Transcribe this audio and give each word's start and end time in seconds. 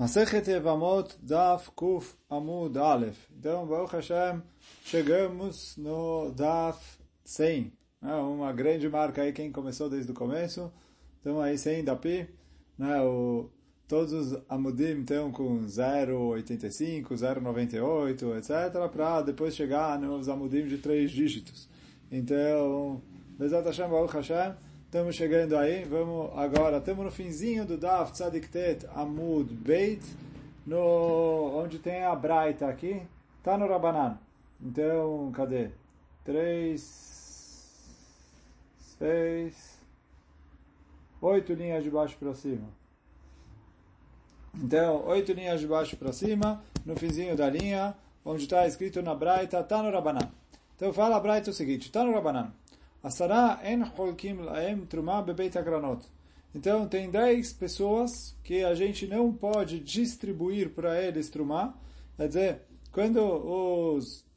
Masechet 0.00 0.48
Evamot 0.48 1.14
Daf 1.20 1.70
Kuf 1.72 2.14
Amud 2.30 2.74
Aleph. 2.78 3.18
Então, 3.38 3.66
Baruch 3.66 3.92
Hashem, 3.92 4.40
chegamos 4.82 5.76
no 5.76 6.30
Daf 6.30 6.98
100. 7.22 7.70
Né? 8.00 8.14
Uma 8.14 8.50
grande 8.50 8.88
marca 8.88 9.20
aí, 9.20 9.30
quem 9.30 9.52
começou 9.52 9.90
desde 9.90 10.10
o 10.10 10.14
começo. 10.14 10.72
Então, 11.20 11.38
aí 11.38 11.58
100 11.58 11.84
Dapi. 11.84 12.26
Né? 12.78 12.98
O, 13.02 13.50
todos 13.86 14.14
os 14.14 14.42
Amudim 14.48 15.00
estão 15.00 15.30
com 15.30 15.66
0,85, 15.66 17.08
0,98, 17.10 18.38
etc. 18.38 18.90
Para 18.90 19.20
depois 19.20 19.54
chegar 19.54 19.98
nos 19.98 20.30
Amudim 20.30 20.66
de 20.66 20.78
três 20.78 21.10
dígitos. 21.10 21.68
Então, 22.10 23.02
Bezat 23.38 23.66
Hashem, 23.66 23.90
Baruch 23.90 24.14
Hashem. 24.14 24.54
Estamos 24.90 25.14
chegando 25.14 25.56
aí, 25.56 25.84
vamos 25.84 26.36
agora, 26.36 26.78
estamos 26.78 27.04
no 27.04 27.12
finzinho 27.12 27.64
do 27.64 27.78
Daf 27.78 28.10
Tzadiktet 28.10 28.88
Amud 28.92 29.54
Beit, 29.54 30.02
no, 30.66 31.62
onde 31.62 31.78
tem 31.78 32.02
a 32.02 32.12
Braita 32.16 32.66
aqui, 32.66 33.00
está 33.38 33.56
no 33.56 33.68
Rabanan. 33.68 34.18
Então, 34.60 35.30
cadê? 35.32 35.70
Três, 36.24 36.82
seis, 38.98 39.78
oito 41.22 41.52
linhas 41.52 41.84
de 41.84 41.90
baixo 41.90 42.16
para 42.18 42.34
cima. 42.34 42.66
Então, 44.52 45.06
oito 45.06 45.32
linhas 45.32 45.60
de 45.60 45.68
baixo 45.68 45.96
para 45.96 46.12
cima, 46.12 46.64
no 46.84 46.96
finzinho 46.96 47.36
da 47.36 47.48
linha, 47.48 47.94
onde 48.24 48.42
está 48.42 48.66
escrito 48.66 49.00
na 49.02 49.14
Braita, 49.14 49.60
está 49.60 49.84
no 49.84 49.92
Rabanan. 49.92 50.32
Então, 50.74 50.92
fala 50.92 51.14
a 51.14 51.20
Braita 51.20 51.50
o 51.50 51.54
seguinte, 51.54 51.86
está 51.86 52.02
no 52.02 52.12
Rabanan. 52.12 52.52
Então, 56.54 56.88
tem 56.88 57.10
10 57.10 57.52
pessoas 57.54 58.36
que 58.42 58.64
a 58.64 58.74
gente 58.74 59.06
não 59.06 59.32
pode 59.32 59.78
distribuir 59.80 60.70
para 60.70 61.00
eles 61.00 61.30
trumah. 61.30 61.74
Quer 62.16 62.28
dizer, 62.28 62.62
quando 62.92 63.20
os 63.20 64.28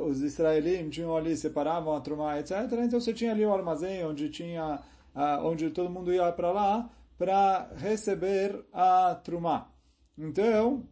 os 0.00 0.20
israelitas 0.20 0.94
tinham 0.94 1.16
ali, 1.16 1.34
separavam 1.34 1.96
a 1.96 2.00
trumah, 2.00 2.38
etc. 2.38 2.52
Então, 2.84 3.00
você 3.00 3.14
tinha 3.14 3.32
ali 3.32 3.44
o 3.44 3.54
armazém 3.54 4.04
onde 4.04 4.28
tinha, 4.28 4.80
onde 5.42 5.70
todo 5.70 5.88
mundo 5.88 6.12
ia 6.12 6.30
para 6.30 6.52
lá 6.52 6.90
para 7.16 7.70
receber 7.76 8.64
a 8.72 9.14
trumah. 9.14 9.68
Então, 10.18 10.86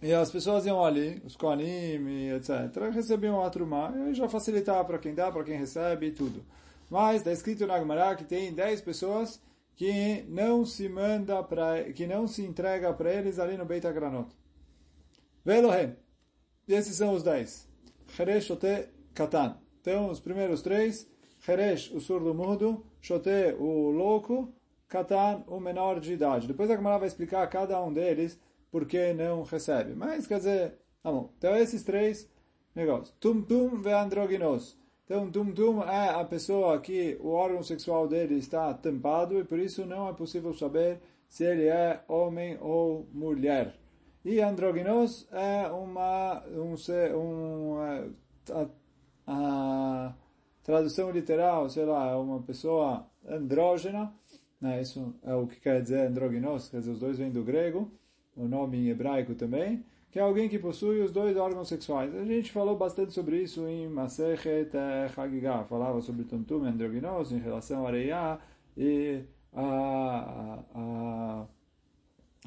e 0.00 0.12
as 0.12 0.30
pessoas 0.30 0.64
iam 0.64 0.84
ali, 0.84 1.20
os 1.24 1.36
Kohanim, 1.36 2.30
etc., 2.30 2.92
recebiam 2.92 3.42
a 3.42 3.50
Trumá, 3.50 3.92
e 4.08 4.14
já 4.14 4.28
facilitava 4.28 4.84
para 4.84 4.98
quem 4.98 5.14
dá, 5.14 5.30
para 5.30 5.44
quem 5.44 5.58
recebe 5.58 6.06
e 6.06 6.12
tudo. 6.12 6.44
Mas 6.90 7.16
está 7.16 7.32
escrito 7.32 7.66
na 7.66 7.78
Gemara 7.78 8.14
que 8.16 8.24
tem 8.24 8.52
10 8.52 8.80
pessoas 8.80 9.40
que 9.76 10.24
não 10.28 10.64
se 10.64 10.88
manda 10.88 11.42
para, 11.42 11.84
que 11.92 12.06
não 12.06 12.26
se 12.26 12.42
entrega 12.42 12.92
para 12.92 13.12
eles 13.12 13.38
ali 13.38 13.56
no 13.56 13.64
Beit 13.64 13.86
HaGranot. 13.86 14.28
Velohem. 15.44 15.96
Esses 16.66 16.96
são 16.96 17.14
os 17.14 17.22
10. 17.22 17.68
Heresh, 18.18 18.44
Shote, 18.44 18.88
Katan. 19.14 19.56
Então, 19.80 20.10
os 20.10 20.20
primeiros 20.20 20.62
três, 20.62 21.08
Heresh, 21.46 21.90
o 21.92 22.00
surdo 22.00 22.34
mudo, 22.34 22.84
Shote, 23.00 23.54
o 23.58 23.90
louco, 23.90 24.52
Katan, 24.88 25.44
o 25.46 25.60
menor 25.60 26.00
de 26.00 26.12
idade. 26.12 26.46
Depois 26.46 26.70
a 26.70 26.76
Gemara 26.76 26.98
vai 26.98 27.08
explicar 27.08 27.46
cada 27.48 27.82
um 27.82 27.92
deles, 27.92 28.38
porque 28.70 29.12
não 29.12 29.42
recebe. 29.42 29.94
Mas, 29.94 30.26
quer 30.26 30.38
dizer, 30.38 30.74
tá 31.02 31.10
bom. 31.10 31.32
Então, 31.38 31.56
esses 31.56 31.82
três 31.82 32.28
negócios. 32.74 33.14
Tum-tum 33.20 33.80
ve 33.80 33.92
androginos. 33.92 34.78
Então, 35.04 35.30
tum-tum 35.30 35.82
é 35.82 36.10
a 36.10 36.24
pessoa 36.24 36.78
que 36.80 37.16
o 37.20 37.30
órgão 37.30 37.62
sexual 37.62 38.06
dele 38.06 38.36
está 38.36 38.72
tampado 38.74 39.38
e 39.38 39.44
por 39.44 39.58
isso 39.58 39.86
não 39.86 40.08
é 40.08 40.12
possível 40.12 40.52
saber 40.52 41.00
se 41.28 41.44
ele 41.44 41.66
é 41.66 42.02
homem 42.08 42.58
ou 42.60 43.06
mulher. 43.12 43.74
E 44.24 44.40
androginos 44.40 45.26
é 45.32 45.70
uma, 45.70 46.44
um, 46.48 46.74
um, 47.16 47.82
é, 47.82 48.08
a, 48.50 48.66
a 49.26 50.14
tradução 50.62 51.10
literal, 51.10 51.70
sei 51.70 51.84
lá, 51.84 52.10
é 52.10 52.14
uma 52.14 52.42
pessoa 52.42 53.06
andrógena, 53.26 54.12
né, 54.60 54.82
isso 54.82 55.14
é 55.22 55.34
o 55.34 55.46
que 55.46 55.60
quer 55.60 55.80
dizer 55.80 56.08
androginos, 56.08 56.68
quer 56.68 56.80
dizer, 56.80 56.90
os 56.90 56.98
dois 56.98 57.16
vêm 57.16 57.30
do 57.30 57.44
grego, 57.44 57.90
o 58.38 58.46
nome 58.48 58.78
em 58.78 58.88
hebraico 58.88 59.34
também, 59.34 59.84
que 60.10 60.18
é 60.18 60.22
alguém 60.22 60.48
que 60.48 60.58
possui 60.58 61.02
os 61.02 61.10
dois 61.10 61.36
órgãos 61.36 61.68
sexuais. 61.68 62.14
A 62.14 62.24
gente 62.24 62.50
falou 62.50 62.76
bastante 62.76 63.12
sobre 63.12 63.42
isso 63.42 63.66
em 63.66 63.88
Masechet 63.88 64.70
Hagigah, 65.16 65.64
falava 65.64 66.00
sobre 66.00 66.24
Tontum 66.24 66.64
e 66.64 66.68
Androginos 66.68 67.32
em 67.32 67.38
relação 67.38 67.86
a 67.86 67.90
Reia 67.90 68.38
e 68.76 69.20
a, 69.52 70.64
a, 70.74 71.46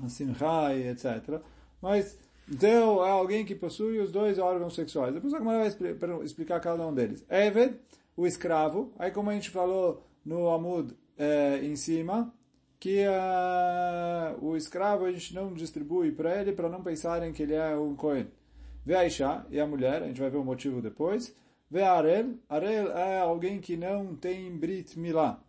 a, 0.03 0.09
Simcha 0.09 0.73
e 0.73 0.87
etc. 0.87 1.41
Mas, 1.81 2.17
então, 2.49 3.05
é 3.05 3.11
alguém 3.11 3.45
que 3.45 3.53
possui 3.53 3.99
os 3.99 4.11
dois 4.11 4.39
órgãos 4.39 4.73
sexuais. 4.73 5.13
Depois 5.13 5.33
a 5.33 5.37
Gemara 5.37 5.69
vai 5.69 6.23
explicar 6.23 6.59
cada 6.59 6.87
um 6.87 6.93
deles. 6.93 7.23
Eved, 7.29 7.75
o 8.15 8.25
escravo, 8.25 8.91
aí 8.97 9.11
como 9.11 9.29
a 9.29 9.33
gente 9.33 9.49
falou 9.49 10.03
no 10.25 10.49
Amud 10.49 10.95
é, 11.17 11.59
em 11.63 11.75
cima, 11.75 12.33
que 12.81 13.05
uh, 13.05 14.43
o 14.43 14.57
escravo 14.57 15.05
a 15.05 15.11
gente 15.11 15.35
não 15.35 15.53
distribui 15.53 16.11
para 16.11 16.41
ele 16.41 16.51
para 16.51 16.67
não 16.67 16.81
pensarem 16.81 17.31
que 17.31 17.43
ele 17.43 17.53
é 17.53 17.75
um 17.75 17.95
Cohen. 17.95 18.27
Vê 18.83 18.95
a 18.95 19.05
Isha, 19.05 19.45
e 19.51 19.59
a 19.59 19.67
mulher, 19.67 20.01
a 20.01 20.07
gente 20.07 20.19
vai 20.19 20.31
ver 20.31 20.39
o 20.39 20.43
motivo 20.43 20.81
depois. 20.81 21.35
Vê 21.69 21.83
a 21.83 21.93
Arel, 21.93 22.39
Arel 22.49 22.91
é 22.91 23.19
alguém 23.19 23.61
que 23.61 23.77
não 23.77 24.15
tem 24.15 24.51
Brit 24.57 24.97
Milá. 24.97 25.39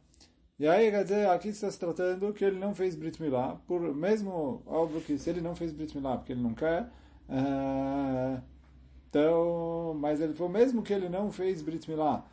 E 0.59 0.69
aí, 0.69 0.91
quer 0.91 1.05
dizer, 1.05 1.27
aqui 1.27 1.49
está 1.49 1.71
se 1.71 1.81
tratando 1.81 2.35
que 2.35 2.45
ele 2.45 2.59
não 2.59 2.75
fez 2.75 2.95
Brit 2.95 3.21
Milá, 3.23 3.59
por, 3.67 3.81
mesmo, 3.95 4.63
óbvio 4.67 5.01
que 5.01 5.17
se 5.17 5.31
ele 5.31 5.41
não 5.41 5.57
fez 5.57 5.73
Brit 5.73 5.97
Milá 5.97 6.19
porque 6.19 6.33
ele 6.33 6.43
não 6.43 6.53
quer, 6.53 6.83
uh, 7.31 8.43
então, 9.09 9.97
mas 9.99 10.21
ele 10.21 10.35
foi 10.35 10.51
mesmo 10.51 10.83
que 10.83 10.93
ele 10.93 11.09
não 11.09 11.33
fez 11.33 11.63
Brit 11.63 11.91
Milá, 11.91 12.27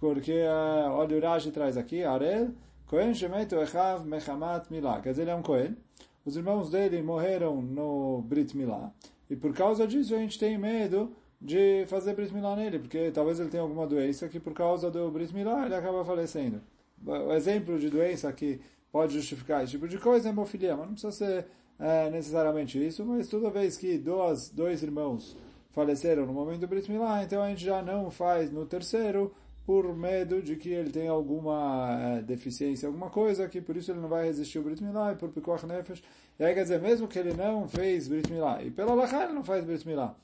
porque, 0.00 0.32
uh, 0.32 0.92
olha 0.92 1.14
o 1.14 1.20
Rashi 1.20 1.50
traz 1.50 1.76
aqui, 1.76 2.02
Arel, 2.02 2.54
Cohen 2.86 3.12
Shemetu 3.12 3.56
Echav 3.56 4.06
Mechamat 4.06 4.70
Milá. 4.70 5.00
Quer 5.00 5.10
dizer, 5.10 5.22
ele 5.22 5.30
é 5.32 5.34
um 5.34 5.42
Cohen. 5.42 5.76
Os 6.24 6.36
irmãos 6.36 6.70
dele 6.70 7.02
morreram 7.02 7.60
no 7.60 8.22
Brit 8.22 8.56
Milá. 8.56 8.92
E 9.28 9.34
por 9.34 9.52
causa 9.52 9.86
disso 9.86 10.14
a 10.14 10.18
gente 10.18 10.38
tem 10.38 10.56
medo 10.56 11.12
de 11.40 11.84
fazer 11.88 12.14
Brit 12.14 12.32
Milá 12.32 12.54
nele, 12.54 12.78
porque 12.78 13.10
talvez 13.10 13.40
ele 13.40 13.48
tenha 13.48 13.62
alguma 13.62 13.86
doença 13.86 14.28
que 14.28 14.38
por 14.38 14.52
causa 14.52 14.88
do 14.90 15.10
Brit 15.10 15.34
Milá 15.34 15.66
ele 15.66 15.74
acaba 15.74 16.04
falecendo. 16.04 16.60
O 17.04 17.32
exemplo 17.32 17.78
de 17.78 17.90
doença 17.90 18.32
que 18.32 18.60
pode 18.92 19.14
justificar 19.14 19.64
esse 19.64 19.72
tipo 19.72 19.88
de 19.88 19.98
coisa 19.98 20.28
é 20.28 20.30
hemofilia, 20.30 20.76
mas 20.76 20.86
não 20.86 20.92
precisa 20.92 21.12
ser 21.12 21.46
é, 21.78 22.08
necessariamente 22.08 22.84
isso, 22.84 23.04
mas 23.04 23.28
toda 23.28 23.50
vez 23.50 23.76
que 23.76 23.98
dois, 23.98 24.48
dois 24.48 24.82
irmãos 24.82 25.36
faleceram 25.72 26.24
no 26.24 26.32
momento 26.32 26.60
do 26.60 26.68
Brit 26.68 26.90
Milá, 26.90 27.22
então 27.22 27.42
a 27.42 27.48
gente 27.48 27.64
já 27.64 27.82
não 27.82 28.10
faz 28.10 28.50
no 28.50 28.64
terceiro, 28.64 29.34
por 29.66 29.92
medo 29.96 30.40
de 30.40 30.54
que 30.54 30.68
ele 30.68 30.90
tenha 30.90 31.10
alguma 31.10 31.98
é, 32.00 32.22
deficiência, 32.22 32.86
alguma 32.86 33.10
coisa, 33.10 33.48
que 33.48 33.60
por 33.60 33.76
isso 33.76 33.90
ele 33.90 33.98
não 33.98 34.08
vai 34.08 34.24
resistir 34.24 34.58
ao 34.58 34.64
Brit 34.64 34.82
Milá, 34.82 35.12
e 35.12 35.16
por 35.16 35.28
Pikuach 35.30 35.66
Nefesh. 35.66 36.04
E 36.38 36.44
aí 36.44 36.54
quer 36.54 36.62
dizer, 36.62 36.80
mesmo 36.80 37.08
que 37.08 37.18
ele 37.18 37.34
não 37.34 37.68
fez 37.68 38.06
Brit 38.06 38.32
Milá, 38.32 38.62
e 38.62 38.70
pela 38.70 38.94
Lachá 38.94 39.24
ele 39.24 39.32
não 39.32 39.42
faz 39.42 39.64
Brit 39.64 39.84
Milá, 39.84 40.14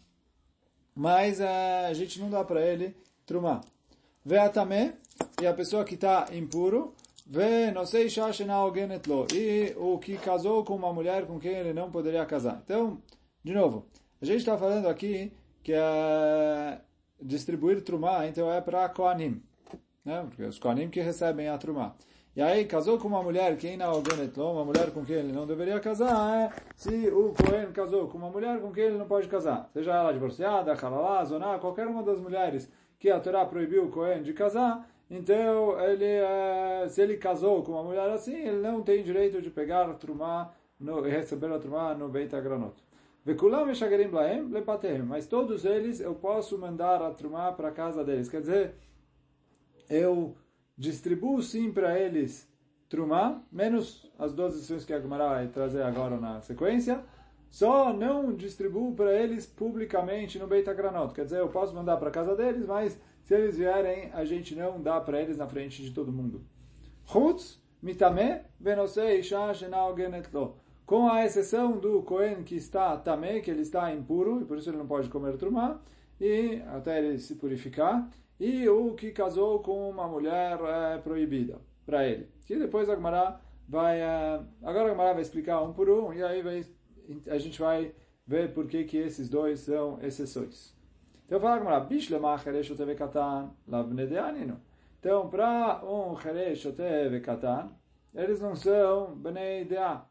mas 0.95 1.41
é, 1.41 1.87
a 1.87 1.93
gente 1.93 2.21
não 2.21 2.31
dá 2.31 2.45
para 2.45 2.65
ele 2.65 2.95
trumar. 3.27 3.63
Vê 4.25 4.39
a 4.39 4.49
tamé, 4.49 4.95
e 5.43 5.47
a 5.47 5.53
pessoa 5.53 5.85
que 5.85 5.97
está 5.97 6.29
impuro, 6.33 6.95
vê, 7.27 7.73
não 7.73 7.85
sei, 7.85 8.07
lo, 8.07 9.27
e 9.35 9.75
o 9.77 9.99
que 9.99 10.17
casou 10.19 10.65
com 10.65 10.77
uma 10.77 10.93
mulher 10.93 11.27
com 11.27 11.41
quem 11.41 11.53
ele 11.53 11.73
não 11.73 11.91
poderia 11.91 12.25
casar. 12.25 12.63
Então, 12.65 13.03
de 13.43 13.53
novo, 13.53 13.89
a 14.21 14.25
gente 14.25 14.39
está 14.39 14.57
falando 14.57 14.87
aqui 14.87 15.33
que 15.65 15.73
é 15.73 16.81
distribuir 17.23 17.83
trumá, 17.83 18.27
então 18.27 18.53
é 18.53 18.61
para 18.61 18.89
Koanim, 18.89 19.43
né? 20.05 20.25
Porque 20.29 20.43
os 20.43 20.59
Koanim 20.59 20.89
que 20.89 21.01
recebem 21.01 21.49
a 21.49 21.57
trumá. 21.57 21.95
E 22.35 22.41
aí, 22.41 22.65
casou 22.65 22.99
com 22.99 23.09
uma 23.09 23.23
mulher 23.23 23.59
que 23.59 23.69
ainda 23.69 23.93
uma 23.93 24.65
mulher 24.65 24.91
com 24.91 25.05
quem 25.05 25.17
ele 25.17 25.33
não 25.33 25.47
deveria 25.47 25.79
casar, 25.81 26.35
é 26.35 26.51
se 26.75 27.09
o 27.09 27.35
Kohen 27.35 27.71
casou 27.73 28.09
com 28.09 28.17
uma 28.17 28.31
mulher 28.31 28.59
com 28.59 28.73
quem 28.73 28.85
ele 28.85 28.97
não 28.97 29.07
pode 29.07 29.29
casar. 29.29 29.69
Seja 29.75 29.93
ela 29.93 30.13
divorciada, 30.13 30.73
halalá, 30.73 31.23
zoná, 31.27 31.59
qualquer 31.59 31.87
uma 31.87 32.03
das 32.03 32.19
mulheres 32.19 32.71
que 32.99 33.11
a 33.11 33.21
Torá 33.21 33.45
proibiu 33.45 33.85
o 33.85 33.91
Kohen 33.91 34.23
de 34.23 34.33
casar, 34.33 34.89
então 35.11 35.79
ele, 35.79 36.07
é, 36.07 36.87
se 36.89 37.03
ele 37.03 37.19
casou 37.19 37.63
com 37.63 37.73
uma 37.73 37.83
mulher 37.83 38.09
assim, 38.11 38.35
ele 38.35 38.63
não 38.63 38.81
tem 38.81 39.03
direito 39.03 39.43
de 39.43 39.51
pegar 39.51 39.91
a 39.91 39.93
trumá 39.93 40.51
e 40.81 41.11
receber 41.11 41.53
a 41.53 41.59
trumá 41.59 41.95
no 41.95 42.09
Beit 42.09 42.35
Agranot. 42.35 42.75
Mas 45.07 45.27
todos 45.27 45.65
eles 45.65 46.01
eu 46.01 46.15
posso 46.15 46.59
mandar 46.59 47.01
a 47.01 47.11
trumá 47.13 47.53
para 47.53 47.69
a 47.69 47.73
casa 47.73 48.05
deles. 48.05 48.29
Quer 48.29 48.41
dizer, 48.41 48.75
eu 49.89 50.37
distribuo 50.77 51.41
sim 51.41 51.73
para 51.73 51.99
eles 51.99 52.51
trumá, 52.89 53.43
menos 53.51 54.13
as 54.19 54.35
duas 54.35 54.55
lições 54.55 54.85
que 54.85 54.93
a 54.93 55.01
Gemara 55.01 55.29
vai 55.29 55.49
trazer 55.49 55.83
agora 55.83 56.19
na 56.19 56.41
sequência. 56.41 57.03
Só 57.49 57.93
não 57.93 58.35
distribuo 58.35 58.95
para 58.95 59.15
eles 59.15 59.47
publicamente 59.47 60.39
no 60.39 60.47
Beit 60.47 60.69
HaGranot. 60.69 61.15
Quer 61.15 61.25
dizer, 61.25 61.39
eu 61.39 61.49
posso 61.49 61.75
mandar 61.75 61.99
para 61.99 62.09
a 62.09 62.13
casa 62.13 62.35
deles, 62.35 62.67
mas 62.67 62.99
se 63.23 63.35
eles 63.35 63.57
vierem, 63.57 64.11
a 64.13 64.25
gente 64.25 64.55
não 64.57 64.83
dá 64.83 65.01
para 65.01 65.21
eles 65.21 65.39
na 65.39 65.47
frente 65.47 65.83
de 65.83 65.93
todo 65.93 66.13
mundo. 66.13 66.45
Chutz, 67.07 67.63
mitame, 67.81 68.41
venosei, 68.59 69.21
isha, 69.21 69.55
shenao, 69.55 69.97
genetlo 69.97 70.57
com 70.87 71.09
a 71.09 71.25
exceção 71.25 71.79
do 71.79 72.03
Cohen 72.03 72.43
que 72.43 72.57
está 72.57 72.97
também, 72.97 73.41
que 73.41 73.51
ele 73.51 73.63
está 73.63 73.93
impuro, 73.93 74.41
e 74.41 74.45
por 74.45 74.59
isso 74.59 74.71
ele 74.71 74.79
não 74.79 74.87
pode 74.87 75.09
comer 75.09 75.37
trumá, 75.37 75.81
e 76.21 76.63
até 76.69 76.99
ele 76.99 77.19
se 77.19 77.37
purificar, 77.37 78.09
e 78.39 78.69
o 78.69 78.95
que 78.95 79.11
casou 79.11 79.61
com 79.61 79.89
uma 79.89 80.07
mulher 80.07 80.59
é, 80.61 80.99
proibida 80.99 81.59
para 81.87 82.07
ele. 82.07 82.29
Que 82.47 82.57
depois 82.57 82.89
a 82.89 82.95
Gemara 82.95 83.41
vai, 83.69 84.01
é, 84.01 84.41
agora 84.63 84.87
a 84.87 84.91
Gemara 84.91 85.13
vai 85.15 85.23
explicar 85.23 85.63
um 85.63 85.73
por 85.73 85.89
um, 85.89 86.13
e 86.13 86.23
aí 86.23 86.43
vai, 86.43 86.65
a 87.29 87.39
gente 87.39 87.59
vai 87.61 87.93
ver 88.27 88.53
por 88.53 88.67
que, 88.67 88.85
que 88.85 88.97
esses 88.97 89.29
dois 89.29 89.61
são 89.61 89.99
exceções. 90.03 90.77
Então 91.27 91.41
fala 91.41 91.55
a 91.55 91.59
Gemara, 91.59 91.81
Bishlema 91.81 92.37
Cheresh 92.39 92.71
Oteve 92.71 92.95
Katan 92.95 93.51
Lavnedeanino. 93.67 94.61
Então, 95.01 95.29
para 95.29 95.85
um 95.85 96.17
Cheresh 96.17 96.67
Oteve 96.67 97.21
Katan, 97.21 97.71
eles 98.15 98.41
não 98.41 98.55
são 98.55 99.17
Bnei 99.17 99.65
Dea. 99.65 100.03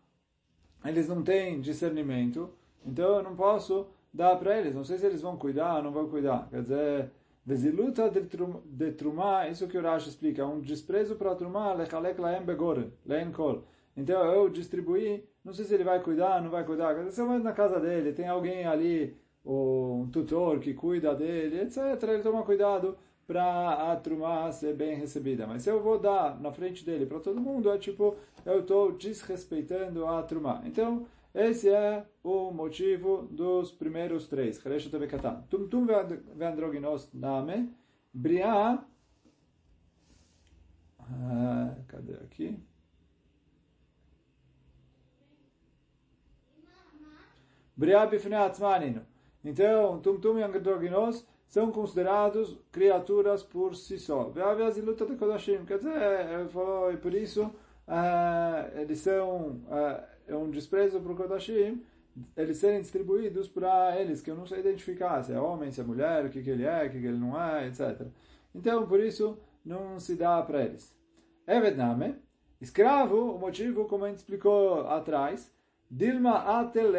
Eles 0.84 1.08
não 1.08 1.22
têm 1.22 1.62
discernimento, 1.62 2.50
então 2.86 3.18
eu 3.18 3.24
não 3.24 3.36
posso 3.36 3.88
dar 4.14 4.36
para 4.38 4.58
eles. 4.58 4.74
Não 4.74 4.84
sei 4.84 4.98
se 4.98 5.06
eles 5.06 5.22
vão 5.22 5.38
cuidar 5.38 5.78
ou 5.78 5.84
não 5.84 5.92
vão 5.92 6.10
cuidar. 6.10 6.48
Quer 6.50 6.62
dizer, 6.62 7.12
Veziluta 7.44 8.08
de 8.10 8.92
Trumá, 8.92 9.48
isso 9.48 9.68
que 9.68 9.78
o 9.78 9.82
Rashi 9.82 10.10
explica, 10.10 10.46
um 10.46 10.60
desprezo 10.60 11.16
para 11.16 11.34
Trumá, 11.34 11.74
lechalek 11.74 12.22
laem 12.22 12.44
begore, 12.44 12.94
leem 13.04 13.32
kol. 13.32 13.64
Então 13.98 14.24
eu 14.24 14.48
distribuí, 14.48 15.28
não 15.44 15.52
sei 15.52 15.66
se 15.66 15.74
ele 15.74 15.84
vai 15.84 16.00
cuidar, 16.04 16.40
não 16.42 16.52
vai 16.52 16.64
cuidar. 16.64 16.94
Quer 16.94 17.00
dizer, 17.06 17.12
se 17.12 17.22
eu 17.22 17.40
na 17.40 17.52
casa 17.52 17.80
dele, 17.80 18.14
tem 18.14 18.28
alguém 18.28 18.68
ali, 18.68 19.18
um 19.44 20.08
tutor 20.12 20.60
que 20.60 20.76
cuida 20.76 21.16
dele, 21.16 21.62
etc. 21.62 21.78
Ele 22.04 22.22
toma 22.22 22.44
cuidado 22.44 22.96
para 23.32 23.94
a 23.94 23.96
trumá 23.96 24.52
ser 24.52 24.76
bem 24.76 24.94
recebida. 24.94 25.48
Mas 25.48 25.64
se 25.64 25.70
eu 25.70 25.82
vou 25.82 25.98
dar 25.98 26.38
na 26.42 26.52
frente 26.52 26.84
dele 26.84 27.06
para 27.06 27.18
todo 27.22 27.40
mundo, 27.40 27.72
é 27.72 27.78
tipo, 27.78 28.18
eu 28.46 28.60
estou 28.60 28.92
desrespeitando 28.92 30.06
a 30.06 30.22
trumá. 30.22 30.62
Então, 30.66 31.08
esse 31.34 31.70
é 31.70 32.06
o 32.22 32.52
motivo 32.52 33.30
dos 33.32 33.72
primeiros 33.72 34.28
três. 34.28 34.62
Tum 35.50 35.70
tum 35.70 35.88
vendroginos 36.36 37.10
name. 37.14 37.74
Bria. 38.14 38.84
Ah, 41.00 41.76
cadê 41.88 42.16
aqui? 42.16 42.60
Bria 47.78 48.06
bifne 48.06 48.36
atzmanino. 48.36 49.06
Então, 49.42 50.02
tum 50.02 50.20
tum 50.20 50.34
vendroginos 50.34 51.26
são 51.52 51.70
considerados 51.70 52.58
criaturas 52.72 53.44
por 53.44 53.76
si 53.76 54.00
só. 54.00 54.32
luta 54.82 55.06
de 55.06 55.16
Kodashim, 55.18 55.66
quer 55.66 55.80
dizer, 55.80 56.30
ele 56.40 56.48
falou, 56.48 56.94
e 56.94 56.96
por 56.96 57.14
isso 57.14 57.44
uh, 57.44 58.80
eles 58.80 59.00
são 59.00 59.62
uh, 59.68 60.38
um 60.38 60.50
desprezo 60.50 61.02
para 61.02 61.12
o 61.12 61.16
Kodashim, 61.16 61.84
eles 62.38 62.56
serem 62.56 62.80
distribuídos 62.80 63.50
para 63.50 64.00
eles, 64.00 64.22
que 64.22 64.32
eu 64.32 64.36
não 64.36 64.46
sei 64.46 64.62
identificar 64.62 65.22
se 65.24 65.34
é 65.34 65.40
homem, 65.42 65.70
se 65.72 65.82
é 65.82 65.84
mulher, 65.84 66.26
o 66.26 66.30
que, 66.30 66.42
que 66.42 66.50
ele 66.50 66.64
é, 66.64 66.86
o 66.86 66.90
que, 66.90 67.02
que 67.02 67.06
ele 67.06 67.18
não 67.18 67.40
é, 67.40 67.68
etc. 67.68 68.08
Então, 68.56 68.88
por 68.88 69.02
isso, 69.02 69.38
não 69.66 70.00
se 70.00 70.16
dá 70.16 70.42
para 70.42 70.64
eles. 70.64 70.96
É 71.46 71.60
Vietname, 71.60 72.16
escravo, 72.62 73.36
o 73.36 73.38
motivo, 73.38 73.84
como 73.90 74.06
a 74.06 74.08
gente 74.08 74.20
explicou 74.20 74.88
atrás, 74.88 75.54
Dilma 75.90 76.62
atel 76.62 76.94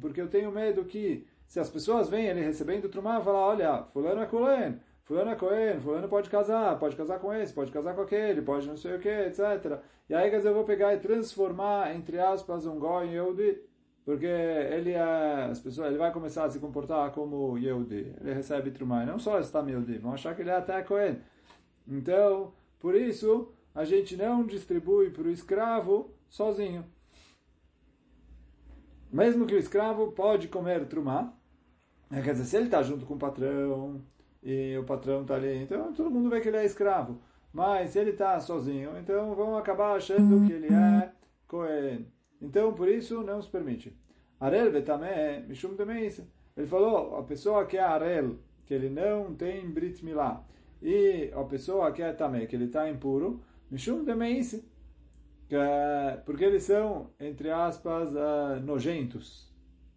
porque 0.00 0.22
eu 0.22 0.30
tenho 0.30 0.50
medo 0.50 0.86
que 0.86 1.26
se 1.48 1.58
as 1.58 1.70
pessoas 1.70 2.10
veem 2.10 2.26
ele 2.26 2.42
recebendo 2.42 2.90
Trumá, 2.90 3.22
falar, 3.22 3.38
olha, 3.38 3.82
fulano 3.84 4.20
é 4.20 4.26
Cohen, 4.26 4.78
fulano 5.02 5.30
é 5.30 5.34
Cohen, 5.34 5.80
fulano 5.80 6.06
pode 6.06 6.28
casar, 6.28 6.78
pode 6.78 6.94
casar 6.94 7.18
com 7.18 7.32
esse, 7.32 7.54
pode 7.54 7.72
casar 7.72 7.94
com 7.94 8.02
aquele, 8.02 8.42
pode 8.42 8.68
não 8.68 8.76
sei 8.76 8.96
o 8.96 9.00
que, 9.00 9.08
etc. 9.08 9.80
E 10.10 10.14
aí, 10.14 10.30
quer 10.30 10.36
dizer, 10.36 10.50
eu 10.50 10.54
vou 10.54 10.64
pegar 10.64 10.94
e 10.94 10.98
transformar, 10.98 11.96
entre 11.96 12.20
aspas, 12.20 12.66
um 12.66 12.78
Goi 12.78 13.06
em 13.06 13.12
Yehudi, 13.14 13.62
porque 14.04 14.26
ele 14.26 14.92
é, 14.92 15.48
as 15.50 15.58
pessoas, 15.58 15.88
ele 15.88 15.96
vai 15.96 16.12
começar 16.12 16.44
a 16.44 16.50
se 16.50 16.60
comportar 16.60 17.10
como 17.12 17.56
Yehudi, 17.56 18.14
ele 18.20 18.34
recebe 18.34 18.70
Trumá, 18.70 19.06
não 19.06 19.18
só 19.18 19.40
está 19.40 19.60
Yehudi, 19.60 19.96
vão 19.96 20.12
achar 20.12 20.36
que 20.36 20.42
ele 20.42 20.50
é 20.50 20.56
até 20.56 20.82
Cohen. 20.82 21.18
Então, 21.86 22.52
por 22.78 22.94
isso, 22.94 23.50
a 23.74 23.86
gente 23.86 24.18
não 24.18 24.44
distribui 24.44 25.10
para 25.10 25.22
o 25.22 25.30
escravo 25.30 26.14
sozinho. 26.28 26.84
Mesmo 29.10 29.46
que 29.46 29.54
o 29.54 29.58
escravo 29.58 30.12
pode 30.12 30.48
comer 30.48 30.84
trumá, 30.86 31.37
é, 32.10 32.22
quer 32.22 32.32
dizer, 32.32 32.44
se 32.44 32.56
ele 32.56 32.66
está 32.66 32.82
junto 32.82 33.06
com 33.06 33.14
o 33.14 33.18
patrão 33.18 34.00
e 34.42 34.76
o 34.78 34.84
patrão 34.84 35.22
está 35.22 35.34
ali, 35.34 35.62
então 35.62 35.92
todo 35.92 36.10
mundo 36.10 36.30
vê 36.30 36.40
que 36.40 36.48
ele 36.48 36.56
é 36.56 36.64
escravo. 36.64 37.20
Mas 37.52 37.90
se 37.90 37.98
ele 37.98 38.10
está 38.10 38.38
sozinho, 38.40 38.96
então 38.98 39.34
vão 39.34 39.56
acabar 39.56 39.96
achando 39.96 40.46
que 40.46 40.52
ele 40.52 40.68
é 40.68 41.10
Cohen. 41.46 42.06
Então, 42.40 42.72
por 42.74 42.88
isso, 42.88 43.22
não 43.22 43.42
se 43.42 43.48
permite. 43.48 43.96
Arel 44.38 44.70
betamé, 44.70 45.40
mishum 45.40 45.74
demeis. 45.74 46.22
Ele 46.56 46.66
falou, 46.66 47.16
a 47.16 47.22
pessoa 47.22 47.66
que 47.66 47.76
é 47.76 47.82
Arel, 47.82 48.36
que 48.66 48.74
ele 48.74 48.88
não 48.88 49.34
tem 49.34 49.68
Brit 49.68 50.04
Milá, 50.04 50.44
e 50.80 51.30
a 51.34 51.42
pessoa 51.44 51.90
que 51.92 52.02
é 52.02 52.12
Tamé, 52.12 52.46
que 52.46 52.54
ele 52.54 52.66
está 52.66 52.88
impuro, 52.88 53.42
mishum 53.70 54.04
demeis. 54.04 54.64
Porque 56.24 56.44
eles 56.44 56.62
são, 56.62 57.10
entre 57.18 57.50
aspas, 57.50 58.14
uh, 58.14 58.60
nojentos. 58.62 59.50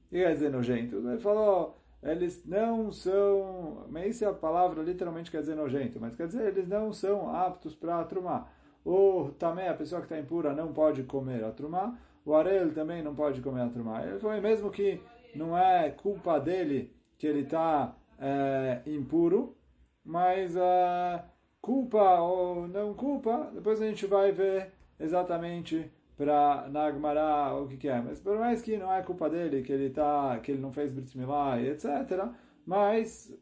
Que 0.10 0.24
quer 0.24 0.34
dizer 0.34 0.50
nojentos? 0.50 1.06
Ele 1.06 1.20
falou, 1.20 1.81
eles 2.04 2.44
não 2.46 2.92
são, 2.92 3.86
mas 3.90 4.22
a 4.24 4.34
palavra 4.34 4.82
literalmente 4.82 5.30
quer 5.30 5.42
dizer 5.42 5.56
nojento, 5.56 6.00
mas 6.00 6.16
quer 6.16 6.28
dizer 6.28 6.48
eles 6.48 6.68
não 6.68 6.92
são 6.92 7.34
aptos 7.34 7.76
para 7.76 8.04
trumar. 8.06 8.52
Ou 8.84 9.32
também 9.32 9.68
a 9.68 9.74
pessoa 9.74 10.02
que 10.02 10.06
está 10.06 10.18
impura 10.18 10.54
não 10.54 10.74
pode 10.74 11.04
comer 11.04 11.44
a 11.44 11.52
trumar, 11.52 12.00
o 12.26 12.34
arel 12.34 12.74
também 12.74 13.04
não 13.04 13.14
pode 13.14 13.42
comer 13.42 13.62
a 13.62 13.70
trumar. 13.70 14.08
Ele 14.08 14.20
foi 14.20 14.40
mesmo 14.40 14.72
que 14.72 15.00
não 15.36 15.58
é 15.58 15.92
culpa 15.92 16.40
dele 16.40 16.96
que 17.18 17.28
ele 17.28 17.42
está 17.42 17.96
é, 18.20 18.82
impuro, 18.88 19.56
mas 20.04 20.58
a 20.58 21.24
culpa 21.62 22.20
ou 22.20 22.68
não 22.68 22.96
culpa, 22.96 23.52
depois 23.54 23.80
a 23.80 23.86
gente 23.86 24.08
vai 24.08 24.32
ver 24.32 24.74
exatamente 25.00 25.92
para 26.22 26.70
Nagmará 26.70 27.56
o 27.56 27.68
que, 27.68 27.78
que 27.78 27.88
é. 27.88 28.00
Mas 28.00 28.20
por 28.20 28.38
mais 28.38 28.62
que 28.62 28.78
não 28.78 28.94
é 28.94 29.02
culpa 29.02 29.28
dele, 29.28 29.64
que 29.64 29.72
ele 29.72 29.90
tá, 29.90 30.40
que 30.40 30.52
ele 30.52 30.62
não 30.62 30.72
fez 30.72 30.92
Brit 30.92 31.18
Milá, 31.18 31.60
etc. 31.60 32.30
Mas 32.64 33.36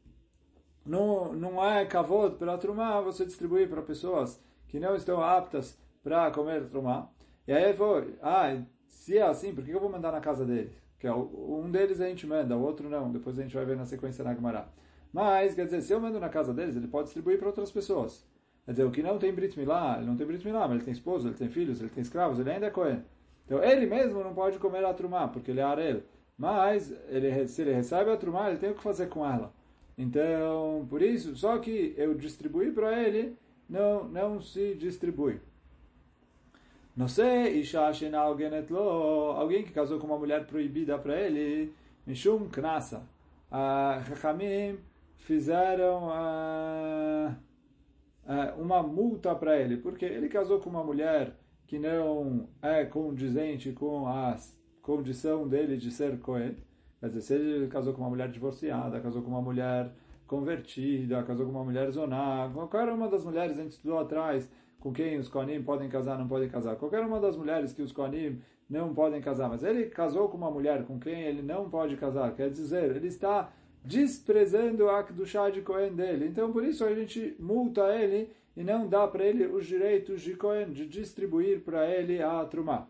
não, 0.85 1.33
não 1.33 1.63
é 1.63 1.85
kavod 1.85 2.37
para 2.37 2.57
Trumá 2.57 3.01
você 3.01 3.25
distribuir 3.25 3.69
para 3.69 3.81
pessoas 3.81 4.41
que 4.69 4.79
não 4.79 4.95
estão 4.95 5.21
aptas 5.21 5.77
para 6.01 6.31
comer 6.31 6.69
Trumá. 6.69 7.09
E 7.45 7.51
aí 7.51 7.73
falou, 7.73 8.05
ah, 8.21 8.57
se 8.87 9.17
é 9.17 9.23
assim, 9.23 9.53
por 9.53 9.65
que 9.65 9.71
eu 9.71 9.79
vou 9.81 9.89
mandar 9.89 10.13
na 10.13 10.21
casa 10.21 10.45
dele? 10.45 10.71
Que 10.97 11.07
é, 11.07 11.13
um 11.13 11.69
deles 11.69 11.99
a 11.99 12.07
gente 12.07 12.25
manda, 12.25 12.55
o 12.55 12.61
outro 12.61 12.89
não. 12.89 13.11
Depois 13.11 13.37
a 13.37 13.41
gente 13.41 13.55
vai 13.55 13.65
ver 13.65 13.75
na 13.75 13.85
sequência 13.85 14.23
Nagmará. 14.23 14.69
Mas, 15.11 15.53
quer 15.53 15.65
dizer, 15.65 15.81
se 15.81 15.91
eu 15.91 15.99
mando 15.99 16.19
na 16.19 16.29
casa 16.29 16.53
deles, 16.53 16.77
ele 16.77 16.87
pode 16.87 17.05
distribuir 17.05 17.39
para 17.39 17.47
outras 17.47 17.71
pessoas. 17.71 18.25
Quer 18.69 18.73
dizer, 18.73 18.83
o 18.83 18.91
que 18.91 19.01
não 19.01 19.17
tem 19.17 19.33
Brit 19.33 19.57
Milá, 19.57 19.95
ele 19.97 20.05
não 20.05 20.15
tem 20.15 20.27
Brit 20.27 20.45
Milá, 20.45 20.67
mas 20.67 20.75
ele 20.75 20.85
tem 20.85 20.91
esposa, 20.91 21.27
ele 21.27 21.35
tem 21.35 21.49
filhos, 21.49 21.81
ele 21.81 21.89
tem 21.89 22.03
escravos, 22.03 22.37
ele 22.37 22.51
ainda 22.51 22.67
é 22.67 22.69
Cohen. 22.69 23.01
Então 23.43 23.63
ele 23.63 23.87
mesmo 23.87 24.23
não 24.23 24.31
pode 24.31 24.59
comer 24.59 24.85
a 24.85 24.93
trumá, 24.93 25.27
porque 25.27 25.49
ele 25.49 25.59
é 25.59 25.63
arel. 25.63 26.03
Mas 26.37 26.93
ele, 27.07 27.47
se 27.47 27.63
ele 27.63 27.73
recebe 27.73 28.11
a 28.11 28.15
trumá, 28.15 28.47
ele 28.47 28.59
tem 28.59 28.69
o 28.69 28.75
que 28.75 28.83
fazer 28.83 29.07
com 29.07 29.25
ela. 29.25 29.51
Então, 29.97 30.85
por 30.87 31.01
isso, 31.01 31.35
só 31.35 31.57
que 31.57 31.95
eu 31.97 32.13
distribuí 32.13 32.71
para 32.71 32.95
ele, 33.01 33.35
não, 33.67 34.03
não 34.03 34.39
se 34.39 34.75
distribui. 34.75 35.39
Não 36.95 37.07
sei, 37.07 37.63
alguém 37.75 39.63
que 39.63 39.71
casou 39.71 39.97
com 39.97 40.05
uma 40.05 40.19
mulher 40.19 40.45
proibida 40.45 40.95
para 40.99 41.19
ele, 41.19 41.73
Mishum 42.05 42.47
Knasa. 42.47 43.01
A 43.49 44.03
Chachamim 44.05 44.77
fizeram 45.17 46.11
a 46.11 47.35
é, 47.35 47.48
uma 48.57 48.83
multa 48.83 49.33
para 49.33 49.57
ele, 49.57 49.77
porque 49.77 50.05
ele 50.05 50.29
casou 50.29 50.59
com 50.59 50.69
uma 50.69 50.83
mulher 50.83 51.35
que 51.65 51.79
não 51.79 52.47
é 52.61 52.85
condizente 52.85 53.71
com 53.71 54.07
a 54.07 54.35
condição 54.81 55.47
dele 55.47 55.77
de 55.77 55.91
ser 55.91 56.19
Cohen. 56.19 56.55
Quer 56.99 57.07
dizer, 57.09 57.21
se 57.21 57.33
ele 57.33 57.67
casou 57.67 57.93
com 57.93 58.01
uma 58.01 58.09
mulher 58.09 58.29
divorciada, 58.29 58.99
casou 58.99 59.21
com 59.21 59.29
uma 59.29 59.41
mulher 59.41 59.91
convertida, 60.27 61.23
casou 61.23 61.45
com 61.45 61.51
uma 61.51 61.63
mulher 61.63 61.89
zoná, 61.89 62.49
qualquer 62.53 62.89
uma 62.89 63.07
das 63.07 63.25
mulheres 63.25 63.57
a 63.57 63.63
gente 63.63 63.71
estudou 63.71 63.99
atrás, 63.99 64.49
com 64.79 64.93
quem 64.93 65.17
os 65.17 65.27
Kohanim 65.27 65.63
podem 65.63 65.89
casar, 65.89 66.17
não 66.17 66.27
podem 66.27 66.49
casar. 66.49 66.75
Qualquer 66.75 67.03
uma 67.03 67.19
das 67.19 67.35
mulheres 67.35 67.73
que 67.73 67.81
os 67.81 67.91
Kohanim 67.91 68.41
não 68.69 68.93
podem 68.93 69.21
casar, 69.21 69.49
mas 69.49 69.63
ele 69.63 69.85
casou 69.85 70.29
com 70.29 70.37
uma 70.37 70.51
mulher 70.51 70.85
com 70.85 70.99
quem 70.99 71.21
ele 71.21 71.41
não 71.41 71.69
pode 71.69 71.97
casar, 71.97 72.33
quer 72.35 72.49
dizer, 72.49 72.95
ele 72.95 73.07
está 73.07 73.51
desprezando 73.89 74.87
a 74.87 75.03
chá 75.25 75.49
de 75.49 75.61
Cohen 75.61 75.93
dele. 75.95 76.27
Então, 76.27 76.51
por 76.51 76.63
isso 76.63 76.85
a 76.85 76.93
gente 76.93 77.35
multa 77.39 77.91
ele 77.95 78.31
e 78.55 78.63
não 78.63 78.87
dá 78.87 79.07
para 79.07 79.25
ele 79.25 79.47
os 79.47 79.65
direitos 79.65 80.21
de 80.21 80.35
Cohen, 80.35 80.71
de 80.71 80.87
distribuir 80.87 81.61
para 81.61 81.89
ele 81.89 82.21
a 82.21 82.45
Trumá. 82.45 82.87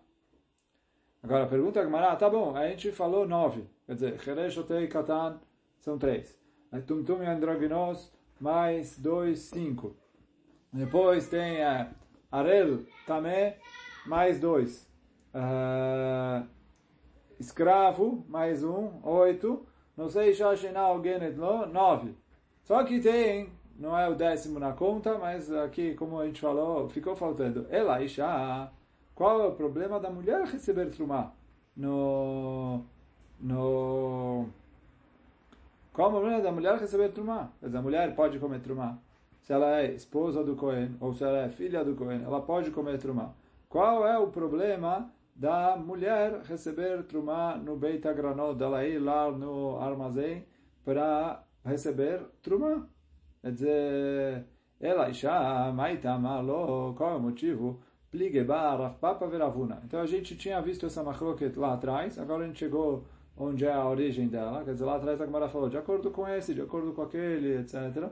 Agora, 1.23 1.47
pergunta 1.47 1.79
a 1.79 1.83
Gemara, 1.83 2.15
tá 2.17 2.29
bom, 2.29 2.55
a 2.55 2.67
gente 2.67 2.91
falou 2.91 3.25
nove, 3.25 3.63
quer 3.85 3.95
dizer, 3.95 4.19
Cheresh, 4.19 4.57
Otei, 4.57 4.87
Katan, 4.87 5.39
são 5.77 5.97
três. 5.97 6.37
Tumtum 6.85 7.23
e 7.23 7.25
Androginos, 7.25 8.11
mais 8.39 8.97
dois, 8.99 9.39
cinco. 9.39 9.95
Depois 10.71 11.29
tem 11.29 11.61
uh, 11.63 11.87
Arel, 12.31 12.85
Tamé, 13.07 13.57
mais 14.05 14.39
dois. 14.39 14.87
Uh, 15.33 16.47
escravo, 17.39 18.25
mais 18.27 18.63
um, 18.63 18.99
oito. 19.03 19.65
Não 19.99 20.07
sei, 20.07 20.33
Shashinal 20.33 21.03
Genetlo, 21.03 21.65
nove. 21.65 22.15
Só 22.63 22.85
que 22.85 23.01
tem, 23.01 23.49
não 23.77 23.99
é 23.99 24.07
o 24.07 24.15
décimo 24.15 24.57
na 24.57 24.71
conta, 24.71 25.17
mas 25.17 25.51
aqui, 25.51 25.93
como 25.93 26.17
a 26.17 26.25
gente 26.25 26.39
falou, 26.39 26.87
ficou 26.87 27.17
faltando. 27.17 27.67
Ela, 27.69 28.01
Isha, 28.01 28.71
qual 29.13 29.41
é 29.41 29.47
o 29.47 29.51
problema 29.51 29.99
da 29.99 30.09
mulher 30.09 30.45
receber 30.45 30.89
trumá? 30.89 31.33
No, 31.75 32.81
no, 33.41 34.45
qual 35.91 36.07
é 36.07 36.11
o 36.11 36.15
problema 36.15 36.41
da 36.41 36.51
mulher 36.53 36.77
receber 36.79 37.09
trumá? 37.09 37.49
A 37.61 37.81
mulher 37.81 38.15
pode 38.15 38.39
comer 38.39 38.61
trumá. 38.61 38.97
Se 39.41 39.51
ela 39.51 39.81
é 39.81 39.91
esposa 39.91 40.45
do 40.45 40.55
Cohen, 40.55 40.95
ou 41.01 41.13
se 41.13 41.25
ela 41.25 41.39
é 41.39 41.49
filha 41.49 41.83
do 41.83 41.93
Cohen, 41.93 42.23
ela 42.23 42.39
pode 42.39 42.71
comer 42.71 42.97
trumá. 42.99 43.33
Qual 43.67 44.07
é 44.07 44.17
o 44.17 44.27
problema 44.27 45.11
da 45.39 45.77
mulher 45.77 46.41
receber 46.43 47.03
trumá 47.03 47.55
no 47.55 47.77
Beit 47.77 48.05
Agranot, 48.05 48.57
dela 48.57 48.85
ir 48.85 48.99
lá 48.99 49.31
no 49.31 49.79
armazém 49.79 50.45
para 50.83 51.41
receber 51.63 52.19
trumá? 52.41 52.85
Quer 53.41 53.51
dizer, 53.53 54.45
ela 54.81 55.09
isha, 55.09 55.71
maitama, 55.71 56.41
lo, 56.41 56.93
qual 56.93 57.13
é 57.13 57.15
o 57.15 57.21
motivo? 57.21 57.79
Pligeba, 58.11 58.97
Papa 58.99 59.27
Veravuna. 59.27 59.81
Então 59.85 60.01
a 60.01 60.05
gente 60.05 60.35
tinha 60.35 60.61
visto 60.61 60.85
essa 60.85 61.01
machloket 61.03 61.57
lá 61.57 61.73
atrás, 61.73 62.19
agora 62.19 62.43
a 62.43 62.47
gente 62.47 62.59
chegou 62.59 63.05
onde 63.37 63.65
é 63.65 63.71
a 63.71 63.87
origem 63.87 64.27
dela. 64.27 64.65
Quer 64.65 64.73
dizer, 64.73 64.83
lá 64.83 64.97
atrás 64.97 65.21
a 65.21 65.25
Gemara 65.25 65.47
falou, 65.47 65.69
de 65.69 65.77
acordo 65.77 66.11
com 66.11 66.27
esse, 66.27 66.53
de 66.53 66.61
acordo 66.61 66.91
com 66.91 67.03
aquele, 67.03 67.59
etc. 67.59 68.09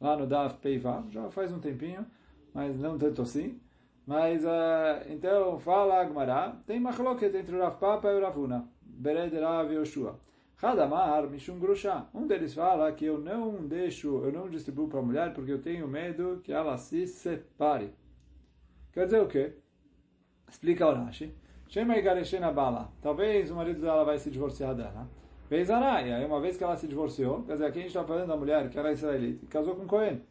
Lá 0.00 0.16
no 0.16 0.28
Daf 0.28 0.58
Peivav, 0.58 1.10
já 1.10 1.28
faz 1.28 1.52
um 1.52 1.58
tempinho, 1.58 2.06
mas 2.54 2.78
não 2.78 2.96
tanto 2.96 3.22
assim. 3.22 3.60
Mas, 4.08 4.42
uh, 4.42 5.04
então, 5.10 5.58
fala 5.58 6.00
a 6.00 6.06
Gemara, 6.06 6.56
tem 6.66 6.80
machloket 6.80 7.36
entre 7.36 7.54
o 7.54 7.60
Rav 7.60 7.76
Papa 7.78 8.10
e 8.10 8.18
o 8.18 8.22
Ravuna. 8.22 8.66
Bered 8.80 9.38
Rav 9.38 9.70
Yoshua. 9.70 10.18
Hadamar 10.62 11.28
Mishum 11.28 11.58
Grusha. 11.58 12.06
Um 12.14 12.26
deles 12.26 12.54
fala 12.54 12.90
que 12.90 13.04
eu 13.04 13.18
não 13.18 13.66
deixo, 13.66 14.24
eu 14.24 14.32
não 14.32 14.48
distribuo 14.48 14.88
para 14.88 15.00
a 15.00 15.02
mulher 15.02 15.34
porque 15.34 15.52
eu 15.52 15.60
tenho 15.60 15.86
medo 15.86 16.40
que 16.42 16.50
ela 16.50 16.78
se 16.78 17.06
separe. 17.06 17.92
Quer 18.94 19.04
dizer 19.04 19.20
o 19.20 19.28
quê? 19.28 19.52
Explica 20.48 20.86
o 20.86 20.94
Rashi. 20.94 21.34
Shema 21.68 21.98
Igareshena 21.98 22.50
Bala. 22.50 22.90
Talvez 23.02 23.50
o 23.50 23.56
marido 23.56 23.82
dela 23.82 24.06
vai 24.06 24.16
se 24.16 24.30
divorciar 24.30 24.74
dela. 24.74 25.06
Veizará. 25.50 26.00
E 26.00 26.14
aí, 26.14 26.24
uma 26.24 26.40
vez 26.40 26.56
que 26.56 26.64
ela 26.64 26.76
se 26.76 26.88
divorciou, 26.88 27.42
quer 27.42 27.52
dizer, 27.52 27.66
aqui 27.66 27.80
a 27.80 27.82
gente 27.82 27.90
está 27.90 28.04
falando 28.04 28.28
da 28.28 28.36
mulher 28.38 28.70
que 28.70 28.78
era 28.78 28.90
israelita, 28.90 29.44
e 29.44 29.48
casou 29.48 29.76
com 29.76 29.86
Cohen. 29.86 30.22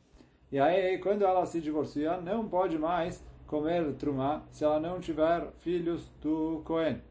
E 0.52 0.58
aí, 0.58 0.98
quando 0.98 1.22
ela 1.22 1.46
se 1.46 1.62
divorcia, 1.62 2.18
não 2.18 2.50
pode 2.50 2.80
mais 2.80 3.24
comer 3.48 3.94
trumá 3.96 4.44
se 4.52 4.64
ela 4.64 4.80
não 4.80 5.00
tiver 5.00 5.52
filhos 5.60 6.08
do 6.22 6.62
Cohen. 6.64 7.02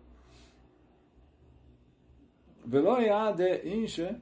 Veloia 2.64 3.33
de 3.33 3.69
inche 3.69 4.14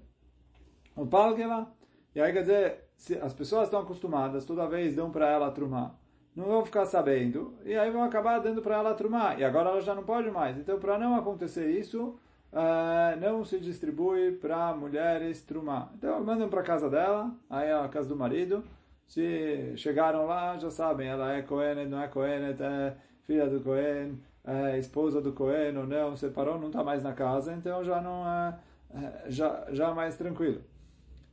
o 0.96 1.06
palgela. 1.06 1.74
E 2.14 2.20
aí, 2.20 2.32
quer 2.32 2.40
dizer, 2.42 2.84
se 2.96 3.18
as 3.18 3.34
pessoas 3.34 3.64
estão 3.64 3.80
acostumadas, 3.80 4.44
toda 4.44 4.68
vez 4.68 4.94
dão 4.94 5.10
para 5.10 5.28
ela 5.28 5.50
trumá 5.50 5.98
não 6.34 6.46
vão 6.46 6.64
ficar 6.64 6.84
sabendo, 6.86 7.54
e 7.64 7.76
aí 7.76 7.90
vão 7.90 8.02
acabar 8.02 8.40
dando 8.40 8.60
para 8.60 8.76
ela 8.76 8.94
trumar, 8.94 9.38
e 9.38 9.44
agora 9.44 9.70
ela 9.70 9.80
já 9.80 9.94
não 9.94 10.02
pode 10.02 10.30
mais. 10.30 10.58
Então, 10.58 10.78
para 10.80 10.98
não 10.98 11.14
acontecer 11.14 11.70
isso, 11.70 12.18
uh, 12.52 13.20
não 13.20 13.44
se 13.44 13.60
distribui 13.60 14.32
para 14.32 14.74
mulheres 14.74 15.42
trumar. 15.42 15.92
Então, 15.96 16.22
mandam 16.24 16.48
para 16.48 16.62
casa 16.62 16.90
dela, 16.90 17.32
aí 17.48 17.68
é 17.68 17.72
a 17.72 17.88
casa 17.88 18.08
do 18.08 18.16
marido, 18.16 18.64
se 19.06 19.76
chegaram 19.76 20.26
lá, 20.26 20.56
já 20.58 20.70
sabem, 20.70 21.08
ela 21.08 21.34
é 21.34 21.42
Cohen, 21.42 21.86
não 21.86 22.00
é 22.00 22.08
Cohen, 22.08 22.54
é 22.58 22.96
filha 23.22 23.46
do 23.48 23.60
Cohen, 23.60 24.18
é 24.44 24.78
esposa 24.78 25.20
do 25.20 25.32
Cohen 25.32 25.76
ou 25.76 25.86
não, 25.86 26.16
separou, 26.16 26.58
não 26.58 26.68
está 26.68 26.82
mais 26.82 27.02
na 27.02 27.12
casa, 27.12 27.52
então 27.52 27.84
já 27.84 28.00
não 28.00 28.26
é, 28.26 28.58
é 28.94 29.30
já, 29.30 29.66
já 29.70 29.94
mais 29.94 30.16
tranquilo. 30.16 30.62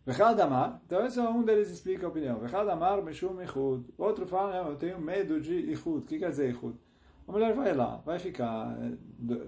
Vechadamar, 0.05 0.81
então 0.85 1.05
esse 1.05 1.19
é 1.19 1.23
um 1.23 1.43
deles 1.43 1.69
explica 1.69 2.07
a 2.07 2.09
opinião. 2.09 2.39
Vechadamar 2.39 3.03
mishum 3.03 3.39
ichud. 3.41 3.85
Outro 3.97 4.25
fala, 4.25 4.55
eu 4.67 4.75
tenho 4.75 4.99
medo 4.99 5.39
de 5.39 5.71
ichud. 5.71 5.99
O 5.99 6.01
que 6.01 6.17
quer 6.17 6.31
dizer 6.31 6.49
ichud? 6.49 6.75
A 7.27 7.31
mulher 7.31 7.53
vai 7.53 7.73
lá, 7.73 8.01
vai 8.03 8.17
ficar, 8.17 8.75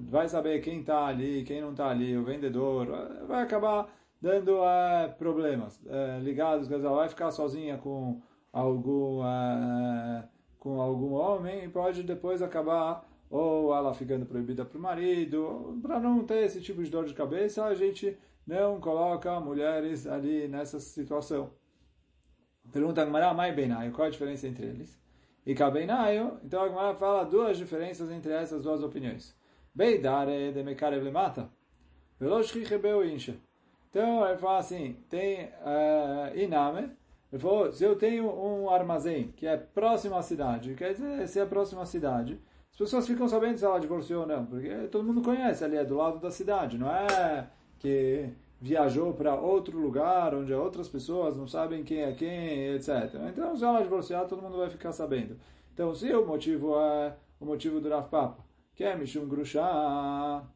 vai 0.01 0.29
saber 0.29 0.61
quem 0.61 0.81
está 0.81 1.07
ali, 1.07 1.43
quem 1.43 1.59
não 1.59 1.71
está 1.71 1.89
ali, 1.89 2.15
o 2.15 2.23
vendedor, 2.23 2.87
vai 3.27 3.41
acabar 3.41 3.89
dando 4.23 4.55
uh, 4.55 5.13
problemas 5.17 5.81
uh, 5.81 6.21
ligados, 6.21 6.69
dizer, 6.69 6.79
vai 6.79 7.09
ficar 7.09 7.29
sozinha 7.29 7.77
com 7.77 8.21
algum, 8.53 9.19
uh, 9.19 10.23
com 10.57 10.79
algum 10.79 11.11
homem 11.11 11.65
e 11.65 11.67
pode 11.67 12.03
depois 12.03 12.41
acabar 12.41 13.05
ou 13.29 13.75
ela 13.75 13.93
ficando 13.93 14.25
proibida 14.25 14.63
para 14.63 14.77
o 14.77 14.81
marido, 14.81 15.77
para 15.81 15.99
não 15.99 16.23
ter 16.23 16.45
esse 16.45 16.61
tipo 16.61 16.81
de 16.81 16.89
dor 16.89 17.03
de 17.03 17.13
cabeça, 17.13 17.65
a 17.65 17.75
gente 17.75 18.17
não 18.47 18.79
coloca 18.79 19.41
mulheres 19.41 20.07
ali 20.07 20.47
nessa 20.47 20.79
situação. 20.79 21.51
Pergunta 22.71 23.01
a 23.01 23.05
Gemara, 23.05 23.33
Mai 23.33 23.51
Benaio, 23.51 23.91
qual 23.91 24.07
a 24.07 24.11
diferença 24.11 24.47
entre 24.47 24.67
eles? 24.67 24.97
E 25.45 25.53
Kabenaio, 25.53 26.39
então 26.45 26.63
a 26.63 26.69
Gemara 26.69 26.95
fala 26.95 27.25
duas 27.25 27.57
diferenças 27.57 28.09
entre 28.09 28.31
essas 28.31 28.63
duas 28.63 28.81
opiniões. 28.81 29.35
Beidare 29.75 30.53
de 30.53 30.63
Mekarev 30.63 31.03
Lemata, 31.03 31.49
Rebeu 32.21 33.05
Incha. 33.05 33.35
Então 33.93 34.27
ele 34.27 34.39
fala 34.39 34.57
assim, 34.57 34.97
tem 35.07 35.45
uh, 35.45 36.35
Iname, 36.35 36.89
ele 37.31 37.39
falou, 37.39 37.71
se 37.71 37.83
eu 37.83 37.95
tenho 37.95 38.25
um 38.25 38.67
armazém 38.67 39.31
que 39.37 39.45
é 39.45 39.55
próximo 39.55 40.15
à 40.15 40.23
cidade, 40.23 40.73
quer 40.73 40.93
dizer, 40.93 41.27
se 41.27 41.39
é 41.39 41.45
próximo 41.45 41.79
à 41.79 41.85
cidade, 41.85 42.41
as 42.71 42.77
pessoas 42.77 43.05
ficam 43.05 43.27
sabendo 43.27 43.59
se 43.59 43.63
ela 43.63 43.79
divorciou 43.79 44.21
ou 44.21 44.27
não, 44.27 44.47
porque 44.47 44.87
todo 44.91 45.03
mundo 45.03 45.21
conhece 45.21 45.63
ali, 45.63 45.77
é 45.77 45.85
do 45.85 45.95
lado 45.95 46.17
da 46.17 46.31
cidade, 46.31 46.75
não 46.75 46.89
é 46.89 47.47
que 47.77 48.29
viajou 48.59 49.13
para 49.13 49.35
outro 49.35 49.77
lugar 49.77 50.33
onde 50.33 50.51
outras 50.51 50.89
pessoas 50.89 51.37
não 51.37 51.45
sabem 51.45 51.83
quem 51.83 52.01
é 52.01 52.13
quem, 52.13 52.73
etc. 52.73 53.13
Então, 53.29 53.55
se 53.55 53.63
ela 53.63 53.83
divorciar, 53.83 54.25
todo 54.25 54.41
mundo 54.41 54.57
vai 54.57 54.71
ficar 54.71 54.91
sabendo. 54.91 55.37
Então, 55.71 55.93
se 55.93 56.11
o 56.11 56.25
motivo 56.25 56.79
é 56.79 57.15
o 57.39 57.45
motivo 57.45 57.79
do 57.79 57.89
Rav 57.89 58.09
Papa, 58.09 58.43
que 58.75 58.83
é 58.83 58.95
Mishum 58.95 59.27
Grusha, 59.27 59.61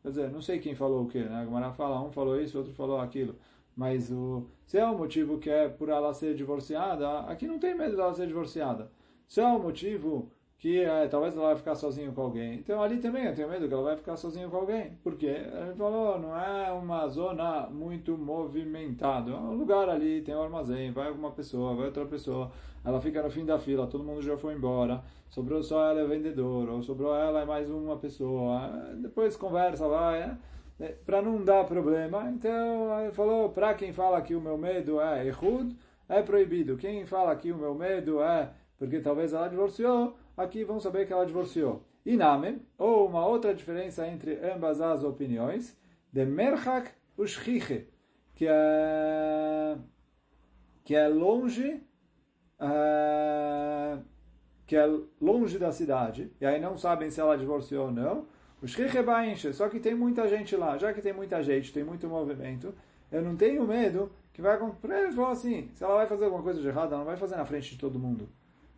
quer 0.01 0.09
dizer, 0.09 0.31
não 0.31 0.41
sei 0.41 0.59
quem 0.59 0.75
falou 0.75 1.03
o 1.03 1.07
que, 1.07 1.19
né? 1.23 1.41
A 1.41 1.45
Gemara 1.45 1.71
fala, 1.73 2.01
um 2.01 2.11
falou 2.11 2.39
isso, 2.39 2.57
outro 2.57 2.73
falou 2.73 2.99
aquilo. 2.99 3.35
Mas 3.75 4.11
o, 4.11 4.47
se 4.65 4.77
é 4.79 4.85
o 4.85 4.97
motivo 4.97 5.37
que 5.37 5.49
é 5.49 5.69
por 5.69 5.89
ela 5.89 6.13
ser 6.13 6.35
divorciada, 6.35 7.19
aqui 7.21 7.45
não 7.45 7.59
tem 7.59 7.75
medo 7.75 7.95
dela 7.95 8.13
ser 8.13 8.25
divorciada. 8.27 8.91
Se 9.27 9.39
é 9.39 9.45
o 9.45 9.59
motivo 9.59 10.31
que 10.57 10.81
é, 10.81 11.07
talvez 11.07 11.35
ela 11.35 11.47
vai 11.47 11.55
ficar 11.55 11.75
sozinha 11.75 12.11
com 12.11 12.21
alguém. 12.21 12.55
Então 12.55 12.81
ali 12.81 12.97
também 12.97 13.25
eu 13.25 13.35
tenho 13.35 13.47
medo 13.47 13.67
que 13.67 13.73
ela 13.73 13.83
vai 13.83 13.95
ficar 13.95 14.17
sozinha 14.17 14.49
com 14.49 14.57
alguém. 14.57 14.97
Porque 15.03 15.27
ele 15.27 15.75
falou, 15.75 16.19
não 16.19 16.35
é 16.35 16.71
uma 16.71 17.07
zona 17.07 17.67
muito 17.67 18.17
movimentada. 18.17 19.31
É 19.31 19.35
um 19.35 19.53
lugar 19.53 19.87
ali, 19.87 20.21
tem 20.21 20.35
um 20.35 20.41
armazém, 20.41 20.91
vai 20.91 21.07
alguma 21.09 21.31
pessoa, 21.31 21.75
vai 21.75 21.85
outra 21.85 22.05
pessoa, 22.05 22.51
ela 22.83 22.99
fica 22.99 23.21
no 23.21 23.29
fim 23.29 23.45
da 23.45 23.59
fila, 23.59 23.85
todo 23.85 24.03
mundo 24.03 24.21
já 24.21 24.35
foi 24.35 24.55
embora, 24.55 25.03
sobrou 25.29 25.61
só 25.61 25.91
ela 25.91 26.01
é 26.01 26.05
vendedor, 26.05 26.69
ou 26.69 26.81
sobrou 26.81 27.15
ela 27.15 27.43
e 27.43 27.45
mais 27.45 27.69
uma 27.69 27.97
pessoa. 27.97 28.67
Depois 28.95 29.35
conversa, 29.35 29.87
vai. 29.87 30.21
É, 30.21 30.37
é 30.79 30.87
para 31.05 31.21
não 31.21 31.43
dar 31.43 31.65
problema. 31.65 32.31
Então 32.31 32.99
ele 33.01 33.11
falou, 33.11 33.49
para 33.49 33.75
quem 33.75 33.93
fala 33.93 34.21
que 34.21 34.33
o 34.33 34.41
meu 34.41 34.57
medo 34.57 34.99
é 34.99 35.27
Ehud, 35.27 35.75
é 36.09 36.23
proibido. 36.23 36.77
Quem 36.77 37.05
fala 37.05 37.35
que 37.35 37.51
o 37.51 37.57
meu 37.57 37.75
medo 37.75 38.21
é 38.23 38.49
porque 38.77 38.99
talvez 38.99 39.33
ela 39.33 39.47
divorciou, 39.47 40.15
aqui 40.37 40.63
vamos 40.63 40.83
saber 40.83 41.07
que 41.07 41.11
ela 41.11 41.25
divorciou. 41.25 41.83
Iname, 42.05 42.61
ou 42.77 43.07
uma 43.07 43.25
outra 43.25 43.53
diferença 43.53 44.07
entre 44.07 44.39
ambas 44.41 44.79
as 44.79 45.03
opiniões, 45.03 45.75
de 46.13 46.23
Merchak 46.23 46.91
Ushchiche, 47.17 47.87
que 48.33 48.45
é, 48.47 49.77
que 50.85 50.95
é 50.95 51.07
longe, 51.07 51.83
uh, 52.61 54.01
que 54.65 54.75
é 54.75 54.85
longe 55.19 55.57
da 55.57 55.71
cidade, 55.71 56.31
e 56.39 56.45
aí 56.45 56.61
não 56.61 56.77
sabem 56.77 57.09
se 57.09 57.19
ela 57.19 57.37
divorciou 57.37 57.87
ou 57.87 57.91
não. 57.91 58.27
O 58.61 58.67
Shchiche 58.67 59.01
Bainche, 59.01 59.53
só 59.53 59.67
que 59.67 59.79
tem 59.79 59.93
muita 59.93 60.27
gente 60.27 60.55
lá, 60.55 60.77
já 60.77 60.93
que 60.93 61.01
tem 61.01 61.13
muita 61.13 61.43
gente, 61.43 61.73
tem 61.73 61.83
muito 61.83 62.07
movimento, 62.07 62.73
eu 63.11 63.21
não 63.21 63.35
tenho 63.35 63.65
medo 63.67 64.11
que 64.33 64.41
vai 64.41 64.55
acontecer. 64.55 65.21
Assim: 65.29 65.69
se 65.73 65.83
ela 65.83 65.95
vai 65.95 66.07
fazer 66.07 66.25
alguma 66.25 66.43
coisa 66.43 66.61
de 66.61 66.67
errado, 66.67 66.89
ela 66.89 66.99
não 66.99 67.05
vai 67.05 67.17
fazer 67.17 67.35
na 67.35 67.45
frente 67.45 67.71
de 67.71 67.77
todo 67.77 67.99
mundo. 67.99 68.29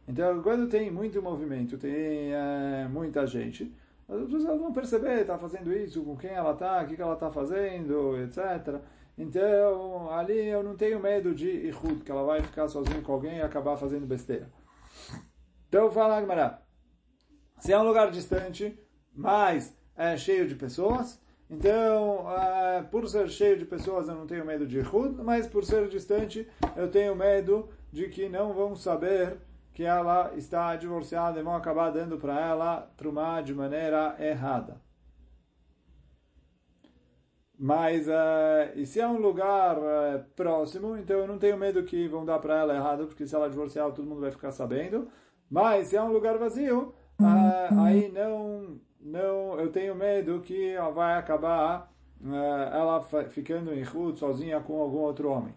Então, 0.10 0.42
quando 0.42 0.68
tem 0.68 0.90
muito 0.90 1.22
movimento, 1.22 1.78
tem 1.78 2.34
é, 2.34 2.88
muita 2.90 3.28
gente, 3.28 3.72
as 4.08 4.24
pessoas 4.24 4.60
vão 4.60 4.74
perceber, 4.74 5.22
está 5.22 5.38
fazendo 5.38 5.72
isso, 5.72 6.04
com 6.04 6.18
quem 6.18 6.32
ela 6.32 6.54
está, 6.54 6.82
o 6.82 6.88
que, 6.88 6.96
que 6.96 7.02
ela 7.02 7.14
está 7.14 7.30
fazendo, 7.30 8.18
etc. 8.18 8.82
Então, 9.16 10.10
ali 10.10 10.48
eu 10.48 10.64
não 10.64 10.76
tenho 10.76 11.00
medo 11.00 11.36
de 11.36 11.48
Ihud, 11.68 12.04
que 12.04 12.12
ela 12.12 12.24
vai 12.24 12.42
ficar 12.42 12.68
sozinha 12.68 13.04
com 13.04 13.14
alguém 13.14 13.38
e 13.38 13.42
acabar 13.44 13.78
fazendo 13.78 14.08
besteira. 14.08 14.50
Então, 15.68 15.92
fala 15.92 16.18
Agmará, 16.18 16.60
se 17.60 17.72
é 17.72 17.78
um 17.78 17.84
lugar 17.84 18.10
distante, 18.10 18.80
mas 19.14 19.78
é 19.96 20.18
cheio 20.18 20.48
de 20.48 20.56
pessoas, 20.56 21.22
então, 21.48 22.26
é, 22.36 22.82
por 22.82 23.08
ser 23.08 23.30
cheio 23.30 23.60
de 23.60 23.66
pessoas, 23.66 24.08
eu 24.08 24.16
não 24.16 24.26
tenho 24.26 24.44
medo 24.44 24.66
de 24.66 24.80
Ihud, 24.80 25.22
mas 25.22 25.46
por 25.46 25.64
ser 25.64 25.88
distante, 25.88 26.48
eu 26.76 26.90
tenho 26.90 27.16
medo 27.16 27.70
de 27.92 28.10
que 28.10 28.28
não 28.28 28.54
vão 28.54 28.76
saber 28.76 29.38
que 29.80 29.86
ela 29.86 30.34
está 30.36 30.76
divorciada 30.76 31.40
e 31.40 31.42
vão 31.42 31.56
acabar 31.56 31.90
dando 31.90 32.18
para 32.18 32.38
ela 32.38 32.92
trumá 32.98 33.40
de 33.40 33.54
maneira 33.56 34.14
errada. 34.20 34.82
Mas, 37.58 38.06
uh, 38.06 38.76
e 38.76 38.86
se 38.86 39.00
é 39.00 39.08
um 39.08 39.22
lugar 39.22 39.78
uh, 39.78 40.22
próximo, 40.36 40.98
então 40.98 41.20
eu 41.20 41.28
não 41.28 41.38
tenho 41.38 41.58
medo 41.58 41.82
que 41.84 42.10
vão 42.10 42.26
dar 42.26 42.40
para 42.40 42.60
ela 42.60 42.76
errado, 42.76 43.08
porque 43.08 43.26
se 43.26 43.34
ela 43.34 43.50
divorciar, 43.50 43.90
todo 43.94 44.06
mundo 44.06 44.20
vai 44.20 44.32
ficar 44.32 44.52
sabendo. 44.52 45.08
Mas 45.50 45.88
se 45.88 45.96
é 45.96 46.04
um 46.04 46.12
lugar 46.12 46.38
vazio, 46.38 46.94
uh, 47.18 47.82
aí 47.82 48.12
não, 48.12 48.82
não, 49.00 49.58
eu 49.62 49.72
tenho 49.72 49.96
medo 49.96 50.42
que 50.42 50.76
vai 50.94 51.18
acabar 51.18 51.90
ela 52.74 53.02
ficando 53.30 53.74
em 53.74 53.84
rua 53.84 54.14
sozinha 54.14 54.60
com 54.60 54.82
algum 54.82 54.98
outro 54.98 55.30
homem. 55.30 55.54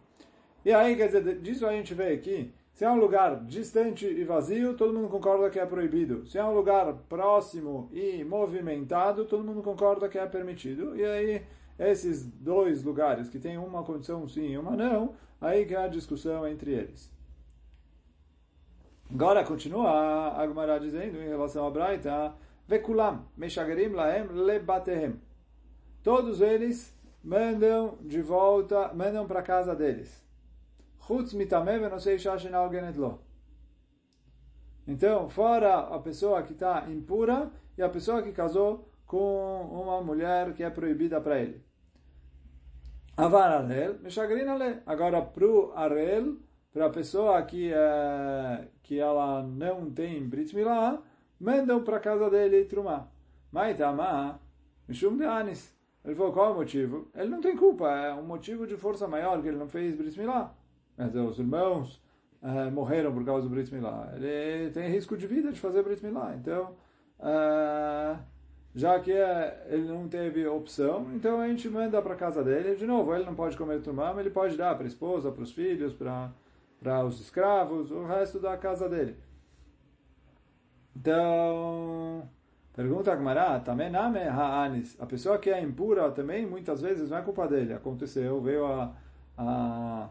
E 0.65 0.73
aí, 0.73 0.95
quer 0.95 1.09
dizer, 1.09 1.41
disso 1.41 1.67
a 1.67 1.73
gente 1.73 1.93
vê 1.93 2.13
aqui, 2.13 2.55
se 2.73 2.85
é 2.85 2.91
um 2.91 2.99
lugar 2.99 3.45
distante 3.45 4.07
e 4.07 4.25
vazio, 4.25 4.75
todo 4.75 4.95
mundo 4.95 5.09
concorda 5.09 5.51
que 5.51 5.59
é 5.59 5.67
proibido. 5.67 6.27
Se 6.27 6.39
é 6.39 6.45
um 6.45 6.55
lugar 6.55 6.95
próximo 7.09 7.91
e 7.93 8.25
movimentado, 8.25 9.27
todo 9.27 9.45
mundo 9.45 9.63
concorda 9.63 10.09
que 10.09 10.19
é 10.19 10.27
permitido. 10.27 10.97
E 10.97 11.05
aí 11.05 11.43
esses 11.79 12.25
dois 12.25 12.83
lugares 12.83 13.29
que 13.29 13.39
tem 13.39 13.59
uma 13.59 13.83
condição 13.83 14.27
sim 14.29 14.53
e 14.53 14.59
uma 14.59 14.77
não, 14.77 15.15
aí 15.41 15.67
que 15.67 15.75
há 15.75 15.87
discussão 15.87 16.47
entre 16.47 16.73
eles. 16.73 17.11
Agora 19.13 19.45
continua 19.45 19.91
a 19.91 20.43
Agmará 20.43 20.79
dizendo 20.79 21.21
em 21.21 21.29
relação 21.29 21.67
a 21.67 21.71
Braita, 21.71 22.35
Vekulam, 22.67 23.27
Meshagerim 23.37 23.89
Laem 23.89 24.29
Lebatehem. 24.29 25.21
Todos 26.03 26.41
eles 26.41 26.97
mandam 27.23 27.99
de 28.01 28.23
volta, 28.23 28.91
mandam 28.95 29.27
para 29.27 29.43
casa 29.43 29.77
deles. 29.77 30.22
Então, 34.87 35.29
fora 35.29 35.79
a 35.79 35.99
pessoa 35.99 36.43
que 36.43 36.53
está 36.53 36.87
impura 36.89 37.51
e 37.77 37.83
a 37.83 37.89
pessoa 37.89 38.23
que 38.23 38.33
casou 38.33 38.89
com 39.07 39.63
uma 39.71 40.01
mulher 40.01 40.55
que 40.55 40.63
é 40.63 40.71
proibida 40.71 41.21
para 41.21 41.41
ele. 41.41 41.63
Avar 43.17 43.53
arel, 43.53 43.99
meshagrin. 44.01 44.47
Agora, 44.87 45.21
para 45.23 45.47
o 45.47 45.73
arel, 45.75 46.37
para 46.73 46.87
a 46.87 46.91
pessoa 46.91 47.43
que, 47.43 47.73
é, 47.73 48.69
que 48.83 48.99
ela 48.99 49.43
não 49.43 49.91
tem 49.91 50.27
brit 50.27 50.55
milah, 50.55 51.03
mandam 51.39 51.85
para 51.85 52.01
casa 52.01 52.31
dele 52.31 52.65
trumá. 52.65 53.09
Maitama, 53.53 54.41
mishum 54.89 55.17
de 55.17 55.25
anis. 55.25 55.77
Ele 56.05 56.15
falou, 56.15 56.33
qual 56.33 56.47
é 56.47 56.53
o 56.53 56.57
motivo? 56.57 57.11
Ele 57.15 57.29
não 57.29 57.41
tem 57.41 57.57
culpa, 57.57 57.91
é 57.91 58.15
um 58.15 58.25
motivo 58.25 58.67
de 58.67 58.77
força 58.77 59.07
maior 59.07 59.41
que 59.43 59.49
ele 59.49 59.59
não 59.59 59.69
fez 59.69 59.95
brit 59.95 60.19
milah. 60.19 60.55
Mas 60.97 61.15
os 61.15 61.39
irmãos 61.39 62.03
é, 62.43 62.71
morreram 62.71 63.13
por 63.13 63.25
causa 63.25 63.49
do 63.49 63.55
brit 63.55 63.73
milah. 63.73 64.13
Ele 64.17 64.71
tem 64.71 64.89
risco 64.89 65.17
de 65.17 65.27
vida 65.27 65.53
de 65.53 65.61
fazer 65.61 65.83
brit 65.83 66.05
milah. 66.05 66.35
Então, 66.35 66.75
é, 67.21 68.17
já 68.75 68.99
que 69.01 69.13
é, 69.13 69.67
ele 69.69 69.87
não 69.87 70.09
teve 70.09 70.47
opção, 70.47 71.07
então 71.15 71.41
a 71.41 71.49
gente 71.49 71.69
manda 71.69 72.01
para 72.01 72.15
casa 72.17 72.43
dele. 72.43 72.75
De 72.75 72.87
novo, 72.87 73.15
ele 73.15 73.25
não 73.25 73.35
pode 73.35 73.57
comer 73.57 73.81
turmá, 73.83 74.13
mas 74.13 74.21
ele 74.21 74.31
pode 74.31 74.57
dar 74.57 74.75
para 74.75 74.85
a 74.85 74.89
esposa, 74.89 75.31
para 75.31 75.43
os 75.43 75.53
filhos, 75.53 75.93
para 75.93 77.05
os 77.05 77.21
escravos, 77.21 77.91
o 77.91 78.05
resto 78.05 78.39
da 78.39 78.57
casa 78.57 78.89
dele. 78.89 79.17
Então, 80.97 82.29
pergunta 82.75 83.13
a 83.13 83.17
Gmará, 83.17 83.61
também 83.61 83.91
name 83.91 84.21
ha'anis. 84.21 84.97
A 85.01 85.07
pessoa 85.07 85.39
que 85.39 85.51
é 85.51 85.61
impura 85.61 86.11
também, 86.11 86.47
muitas 86.47 86.81
vezes, 86.81 87.11
não 87.11 87.19
é 87.19 87.23
culpa 87.23 87.47
dele. 87.47 87.73
Aconteceu, 87.75 88.41
veio 88.41 88.67
a, 88.67 88.95
a, 89.37 90.09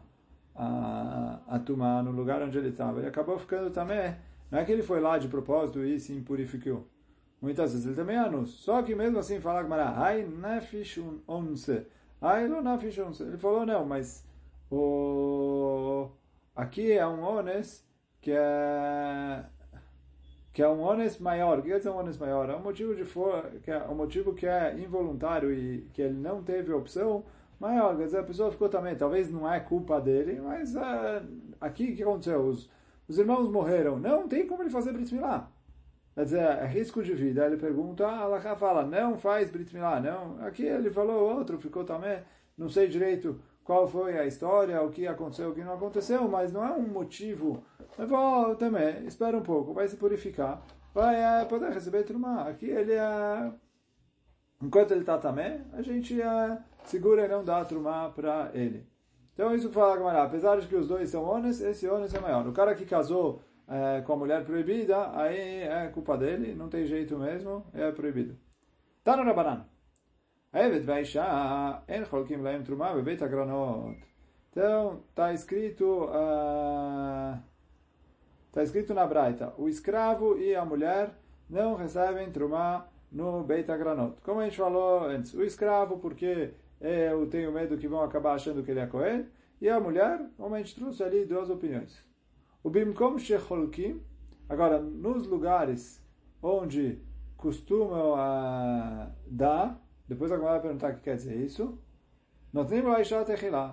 a, 0.55 1.39
a 1.47 2.03
no 2.03 2.11
lugar 2.11 2.41
onde 2.41 2.57
ele 2.57 2.69
estava. 2.69 2.99
Ele 2.99 3.07
acabou 3.07 3.37
ficando 3.37 3.69
também. 3.71 4.15
Não 4.49 4.59
é 4.59 4.65
que 4.65 4.71
ele 4.71 4.83
foi 4.83 4.99
lá 4.99 5.17
de 5.17 5.27
propósito 5.27 5.83
e 5.83 5.99
se 5.99 6.13
impurificou. 6.13 6.85
Muitas 7.41 7.71
vezes 7.71 7.87
ele 7.87 7.95
também 7.95 8.15
é 8.15 8.19
anus. 8.19 8.51
Só 8.51 8.81
que 8.83 8.93
mesmo 8.93 9.17
assim 9.17 9.39
fala 9.39 9.63
Gmará, 9.63 9.93
ai 9.97 10.23
nefishun 10.23 11.19
onse. 11.27 11.87
Ai 12.21 12.47
lo 12.47 12.61
nefishun 12.61 13.07
onse. 13.07 13.23
Ele 13.23 13.37
falou, 13.37 13.65
não, 13.65 13.85
mas 13.85 14.27
o... 14.69 16.09
aqui 16.55 16.91
é 16.91 17.07
um 17.07 17.21
ones 17.21 17.87
que 18.19 18.31
é 18.31 19.43
que 20.53 20.61
é 20.61 20.67
um 20.67 20.81
ones 20.81 21.17
maior. 21.17 21.59
O 21.59 21.63
que 21.63 21.73
dizer 21.73 21.89
um 21.89 21.95
ones 21.95 22.17
maior? 22.17 22.49
É 22.49 22.55
um 22.55 22.61
motivo 22.61 22.93
de 22.93 23.05
for... 23.05 23.49
que 23.63 23.71
é 23.71 23.81
um 23.87 23.95
motivo 23.95 24.33
que 24.33 24.45
é 24.45 24.77
involuntário 24.77 25.53
e 25.53 25.89
que 25.93 26.01
ele 26.01 26.19
não 26.19 26.43
teve 26.43 26.73
opção 26.73 27.23
maior. 27.61 27.95
Quer 27.95 28.05
dizer, 28.05 28.19
a 28.19 28.23
pessoa 28.23 28.51
ficou 28.51 28.67
também, 28.67 28.95
talvez 28.95 29.31
não 29.31 29.51
é 29.51 29.59
culpa 29.59 30.01
dele, 30.01 30.41
mas 30.41 30.75
uh, 30.75 31.25
aqui 31.61 31.91
o 31.91 31.95
que 31.95 32.03
aconteceu? 32.03 32.41
Os, 32.41 32.69
os 33.07 33.17
irmãos 33.17 33.49
morreram. 33.49 33.99
Não 33.99 34.27
tem 34.27 34.47
como 34.47 34.63
ele 34.63 34.69
fazer 34.69 34.91
Brit 34.91 35.13
Milá. 35.13 35.49
Quer 36.15 36.23
dizer, 36.25 36.39
é 36.41 36.65
risco 36.65 37.01
de 37.01 37.13
vida. 37.13 37.45
Ele 37.45 37.57
pergunta, 37.57 38.05
ah, 38.05 38.21
Allah 38.21 38.55
fala, 38.57 38.83
não 38.83 39.17
faz 39.17 39.49
Brit 39.49 39.73
Milá, 39.73 39.99
não. 39.99 40.43
Aqui 40.45 40.63
ele 40.63 40.89
falou 40.89 41.37
outro, 41.37 41.57
ficou 41.59 41.83
também, 41.85 42.21
não 42.57 42.67
sei 42.67 42.87
direito 42.87 43.39
qual 43.63 43.87
foi 43.87 44.17
a 44.17 44.25
história, 44.25 44.81
o 44.81 44.89
que 44.89 45.07
aconteceu, 45.07 45.51
o 45.51 45.53
que 45.53 45.63
não 45.63 45.75
aconteceu, 45.75 46.27
mas 46.27 46.51
não 46.51 46.65
é 46.65 46.71
um 46.71 46.87
motivo. 46.87 47.63
Eu 47.97 48.07
vou 48.07 48.55
também, 48.55 49.05
espera 49.05 49.37
um 49.37 49.43
pouco, 49.43 49.73
vai 49.73 49.87
se 49.87 49.95
purificar, 49.95 50.61
vai 50.93 51.41
é, 51.41 51.45
poder 51.45 51.71
receber 51.71 52.03
Trumá. 52.03 52.49
Aqui 52.49 52.65
ele 52.65 52.93
é... 52.93 53.51
Enquanto 54.61 54.91
ele 54.91 55.01
está 55.01 55.17
também, 55.17 55.61
a 55.73 55.81
gente 55.81 56.21
é, 56.21 56.57
segura 56.83 57.25
e 57.25 57.27
não 57.27 57.43
dá 57.43 57.63
Trumá 57.65 58.09
para 58.09 58.51
ele. 58.53 58.85
Então 59.33 59.55
isso 59.55 59.71
fala 59.71 59.97
Gamara, 59.97 60.23
apesar 60.23 60.59
de 60.59 60.67
que 60.67 60.75
os 60.75 60.87
dois 60.87 61.09
são 61.09 61.23
ônus, 61.23 61.61
esse 61.61 61.87
ônus 61.87 62.13
é 62.13 62.19
maior. 62.19 62.47
O 62.47 62.53
cara 62.53 62.75
que 62.75 62.85
casou 62.85 63.41
é, 63.67 64.01
com 64.01 64.13
a 64.13 64.17
mulher 64.17 64.43
proibida, 64.43 65.17
aí 65.17 65.61
é 65.63 65.87
culpa 65.93 66.17
dele, 66.17 66.53
não 66.53 66.67
tem 66.69 66.85
jeito 66.85 67.17
mesmo, 67.17 67.65
é 67.73 67.91
proibido. 67.91 68.37
Tá 69.03 69.15
no 69.15 69.23
Rabanan. 69.23 69.65
Então, 74.51 75.01
está 75.09 75.31
escrito, 75.31 76.03
está 78.49 78.59
uh, 78.59 78.63
escrito 78.63 78.93
na 78.93 79.07
Braita, 79.07 79.53
o 79.57 79.69
escravo 79.69 80.37
e 80.37 80.53
a 80.53 80.65
mulher 80.65 81.15
não 81.49 81.75
recebem 81.75 82.29
Trumah 82.31 82.85
no 83.09 83.43
Beit 83.43 83.71
Agranot. 83.71 84.19
Como 84.21 84.41
a 84.41 84.43
gente 84.43 84.57
falou 84.57 85.05
antes, 85.05 85.33
o 85.33 85.41
escravo 85.41 85.99
porque 85.99 86.53
eu 86.81 87.27
tenho 87.27 87.51
medo 87.51 87.77
que 87.77 87.87
vão 87.87 88.01
acabar 88.01 88.33
achando 88.33 88.63
que 88.63 88.71
ele 88.71 88.79
é 88.79 88.87
Cohen, 88.87 89.25
e 89.61 89.69
a 89.69 89.79
mulher, 89.79 90.19
gente 90.57 90.75
trouxe 90.75 91.03
ali 91.03 91.25
duas 91.25 91.49
opiniões. 91.49 92.03
O 92.63 92.69
Bimkom 92.69 93.17
Shecholkim, 93.17 94.01
agora, 94.49 94.79
nos 94.79 95.27
lugares 95.27 96.03
onde 96.41 96.99
costumam 97.37 98.13
uh, 98.13 99.11
dar, 99.27 99.79
depois 100.07 100.31
a 100.31 100.37
vai 100.37 100.61
perguntar 100.61 100.91
o 100.91 100.95
que 100.95 101.01
quer 101.01 101.15
dizer 101.15 101.35
isso, 101.37 101.79
Notnim 102.51 102.81
Laishat 102.81 103.27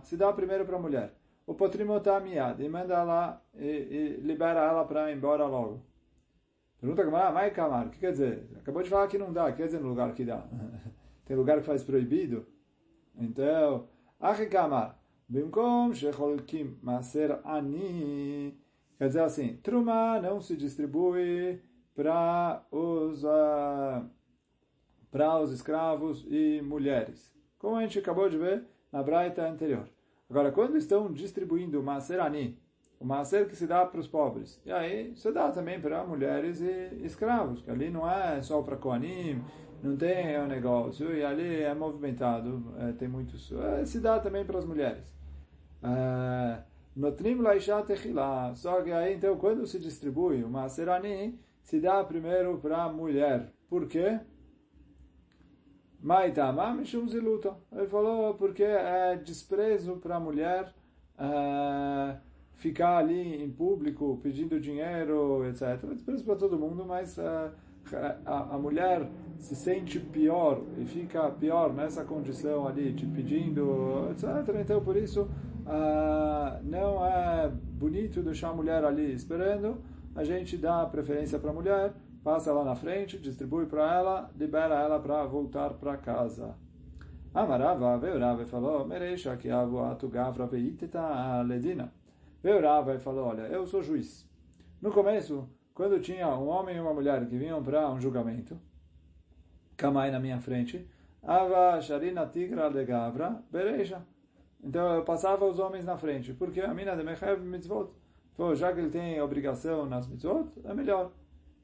se 0.04 0.16
dá 0.16 0.32
primeiro 0.32 0.64
para 0.64 0.76
a 0.76 0.80
mulher. 0.80 1.14
O 1.46 1.54
Potrimotá 1.54 2.20
Miad, 2.20 2.62
e 2.62 2.68
manda 2.68 2.94
ela, 2.94 3.42
e, 3.54 3.66
e 3.66 4.20
libera 4.20 4.60
ela 4.60 4.84
para 4.84 5.10
ir 5.10 5.16
embora 5.16 5.46
logo. 5.46 5.82
Pergunta 6.80 7.02
a 7.02 7.10
Mai 7.10 7.32
Mai 7.32 7.50
Kamar, 7.50 7.86
o 7.86 7.90
que 7.90 7.98
quer 7.98 8.12
dizer? 8.12 8.48
Acabou 8.56 8.82
de 8.82 8.90
falar 8.90 9.08
que 9.08 9.18
não 9.18 9.32
dá, 9.32 9.50
quer 9.52 9.66
dizer 9.66 9.80
no 9.80 9.88
lugar 9.88 10.14
que 10.14 10.24
dá. 10.24 10.46
Tem 11.24 11.36
lugar 11.36 11.58
que 11.58 11.66
faz 11.66 11.82
proibido. 11.82 12.46
Então, 13.18 13.88
Achi 14.20 14.46
Kamar, 14.46 14.96
Bimkom 15.28 15.92
Shecholkim 15.92 16.78
Maser 16.82 17.40
Ani, 17.44 18.56
Quer 18.98 19.06
dizer 19.08 19.22
assim, 19.22 19.56
Truma 19.62 20.20
não 20.20 20.40
se 20.40 20.56
distribui 20.56 21.60
para 21.94 22.64
os, 22.70 23.22
uh, 23.22 24.08
para 25.10 25.40
os 25.40 25.52
escravos 25.52 26.26
e 26.28 26.60
mulheres. 26.62 27.32
Como 27.58 27.76
a 27.76 27.82
gente 27.82 27.98
acabou 28.00 28.28
de 28.28 28.36
ver 28.36 28.64
na 28.90 29.02
Braita 29.02 29.48
anterior. 29.48 29.88
Agora, 30.28 30.50
quando 30.50 30.76
estão 30.76 31.12
distribuindo 31.12 31.80
o 31.80 31.82
Maser 31.82 32.20
Ani, 32.20 32.58
o 32.98 33.04
Maser 33.04 33.48
que 33.48 33.54
se 33.54 33.68
dá 33.68 33.86
para 33.86 34.00
os 34.00 34.08
pobres, 34.08 34.60
e 34.66 34.72
aí 34.72 35.14
se 35.16 35.30
dá 35.30 35.50
também 35.52 35.80
para 35.80 36.04
mulheres 36.04 36.60
e 36.60 37.04
escravos, 37.04 37.62
que 37.62 37.70
ali 37.70 37.88
não 37.88 38.08
é 38.10 38.42
só 38.42 38.60
para 38.62 38.76
Koanim, 38.76 39.42
não 39.82 39.96
tem 39.96 40.34
é 40.34 40.42
um 40.42 40.46
negócio, 40.46 41.14
e 41.14 41.24
ali 41.24 41.62
é 41.62 41.74
movimentado, 41.74 42.74
é, 42.78 42.92
tem 42.92 43.08
muitos. 43.08 43.52
É, 43.52 43.84
se 43.84 44.00
dá 44.00 44.18
também 44.18 44.44
para 44.44 44.58
as 44.58 44.64
mulheres. 44.64 45.14
Uh, 45.82 46.62
Notrim 46.98 47.36
laisha 47.40 47.80
techila. 47.82 48.52
Só 48.56 48.82
que 48.82 48.90
aí, 48.90 49.14
então, 49.14 49.36
quando 49.36 49.64
se 49.66 49.78
distribui 49.78 50.42
o 50.42 50.50
maserani, 50.50 51.38
se 51.62 51.80
dá 51.80 52.02
primeiro 52.02 52.58
para 52.58 52.82
a 52.82 52.92
mulher. 52.92 53.52
Por 53.68 53.86
quê? 53.86 54.18
Maitama 56.00 56.74
mishum 56.74 57.06
ziluta. 57.06 57.56
Ele 57.70 57.86
falou 57.86 58.34
porque 58.34 58.64
é 58.64 59.16
desprezo 59.16 59.96
para 59.98 60.16
a 60.16 60.20
mulher 60.20 60.74
é, 61.16 62.16
ficar 62.54 62.98
ali 62.98 63.44
em 63.44 63.50
público 63.50 64.18
pedindo 64.20 64.58
dinheiro, 64.58 65.46
etc. 65.46 65.62
É 65.62 65.94
desprezo 65.94 66.24
para 66.24 66.36
todo 66.36 66.58
mundo, 66.58 66.84
mas 66.84 67.16
é, 67.16 67.52
a, 67.94 68.54
a 68.54 68.58
mulher 68.58 69.08
se 69.38 69.54
sente 69.54 70.00
pior 70.00 70.62
e 70.76 70.84
fica 70.84 71.30
pior 71.30 71.72
nessa 71.72 72.04
condição 72.04 72.66
ali, 72.66 72.92
te 72.92 73.06
pedindo, 73.06 74.08
etc. 74.10 74.56
Então, 74.60 74.82
por 74.82 74.96
isso, 74.96 75.28
ah, 75.66 76.60
não 76.62 77.04
é 77.04 77.48
bonito 77.48 78.22
deixar 78.22 78.50
a 78.50 78.54
mulher 78.54 78.84
ali 78.84 79.12
esperando, 79.12 79.78
a 80.14 80.24
gente 80.24 80.56
dá 80.56 80.84
preferência 80.86 81.38
para 81.38 81.50
a 81.50 81.54
mulher, 81.54 81.92
passa 82.24 82.52
lá 82.52 82.64
na 82.64 82.74
frente, 82.74 83.18
distribui 83.18 83.66
para 83.66 83.94
ela, 83.94 84.30
libera 84.36 84.74
ela 84.80 84.98
para 84.98 85.24
voltar 85.24 85.74
para 85.74 85.96
casa. 85.96 86.54
Amarava, 87.32 87.96
veio 87.98 88.18
e 88.42 88.46
falou, 88.46 88.86
Mereisha 88.86 89.36
que 89.36 89.48
atu 89.50 90.08
gavra 90.08 90.46
veiteta 90.46 91.42
ledina. 91.42 91.92
Veio 92.42 92.62
Rava 92.62 92.94
e 92.94 92.98
falou, 92.98 93.26
olha, 93.26 93.42
eu 93.42 93.66
sou 93.66 93.82
juiz. 93.82 94.28
No 94.80 94.90
começo, 94.90 95.48
quando 95.78 96.00
tinha 96.00 96.26
um 96.26 96.48
homem 96.48 96.76
e 96.76 96.80
uma 96.80 96.92
mulher 96.92 97.24
que 97.28 97.38
vinham 97.38 97.62
para 97.62 97.88
um 97.88 98.00
julgamento, 98.00 98.58
Kamai 99.76 100.10
na 100.10 100.18
minha 100.18 100.40
frente, 100.40 100.84
Ava 101.22 101.80
Sharina 101.80 102.26
Tigra 102.26 102.68
de 102.68 102.84
Gavra, 102.84 103.40
Bereisha. 103.48 104.02
Então 104.60 104.96
eu 104.96 105.04
passava 105.04 105.44
os 105.44 105.60
homens 105.60 105.84
na 105.84 105.96
frente, 105.96 106.32
porque 106.32 106.60
a 106.60 106.74
mina 106.74 106.96
de 106.96 107.04
Mechev 107.04 107.40
mitzvot. 107.44 107.90
Então, 108.34 108.56
já 108.56 108.72
que 108.72 108.80
ele 108.80 108.90
tem 108.90 109.22
obrigação 109.22 109.86
nas 109.86 110.08
mitzvot, 110.08 110.48
é 110.64 110.74
melhor. 110.74 111.12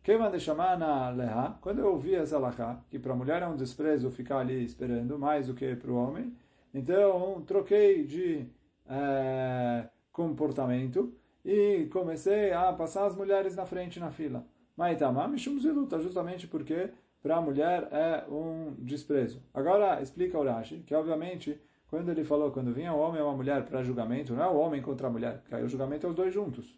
Kevan 0.01 0.31
de 0.31 0.39
chamar 0.39 0.79
na 0.79 1.11
leha, 1.11 1.57
quando 1.61 1.81
eu 1.81 1.89
ouvi 1.89 2.15
essa 2.15 2.39
leha, 2.39 2.79
que 2.89 3.01
para 3.01 3.15
a 3.15 3.17
mulher 3.17 3.43
é 3.43 3.49
um 3.49 3.57
desprezo 3.57 4.13
ficar 4.13 4.39
ali 4.39 4.65
esperando, 4.65 5.19
mais 5.19 5.49
do 5.49 5.55
que 5.55 5.75
para 5.75 5.91
o 5.91 5.97
homem, 5.97 6.33
então 6.73 7.43
troquei 7.45 8.05
de 8.05 8.47
é, 8.89 9.89
comportamento 10.13 11.13
e 11.45 11.89
comecei 11.93 12.53
a 12.53 12.73
passar 12.73 13.07
as 13.07 13.15
mulheres 13.15 13.55
na 13.55 13.67
frente 13.67 14.01
na 14.01 14.11
fila. 14.11 14.45
Mas 14.77 14.97
Itamar 14.97 15.29
Mishum 15.29 15.59
Ziluta, 15.59 16.01
justamente 16.01 16.47
porque 16.47 16.91
para 17.23 17.37
a 17.37 17.41
mulher 17.41 17.89
é 17.91 18.25
um 18.29 18.75
desprezo. 18.79 19.43
Agora 19.53 20.01
explica 20.01 20.39
o 20.39 20.45
Rashi, 20.45 20.79
que 20.87 20.95
obviamente 20.95 21.61
quando 21.95 22.09
ele 22.09 22.25
falou, 22.25 22.51
quando 22.51 22.73
vinha 22.73 22.93
um 22.93 22.99
homem 22.99 23.23
ou 23.23 23.29
uma 23.29 23.37
mulher 23.37 23.65
para 23.65 23.85
julgamento, 23.85 24.35
não 24.35 24.43
é 24.43 24.49
o 24.49 24.57
homem 24.57 24.83
contra 24.83 25.07
a 25.07 25.11
mulher, 25.11 25.39
porque 25.39 25.55
aí 25.55 25.63
o 25.63 25.69
julgamento 25.69 26.07
é 26.07 26.11
os 26.11 26.17
dois 26.17 26.35
juntos. 26.35 26.77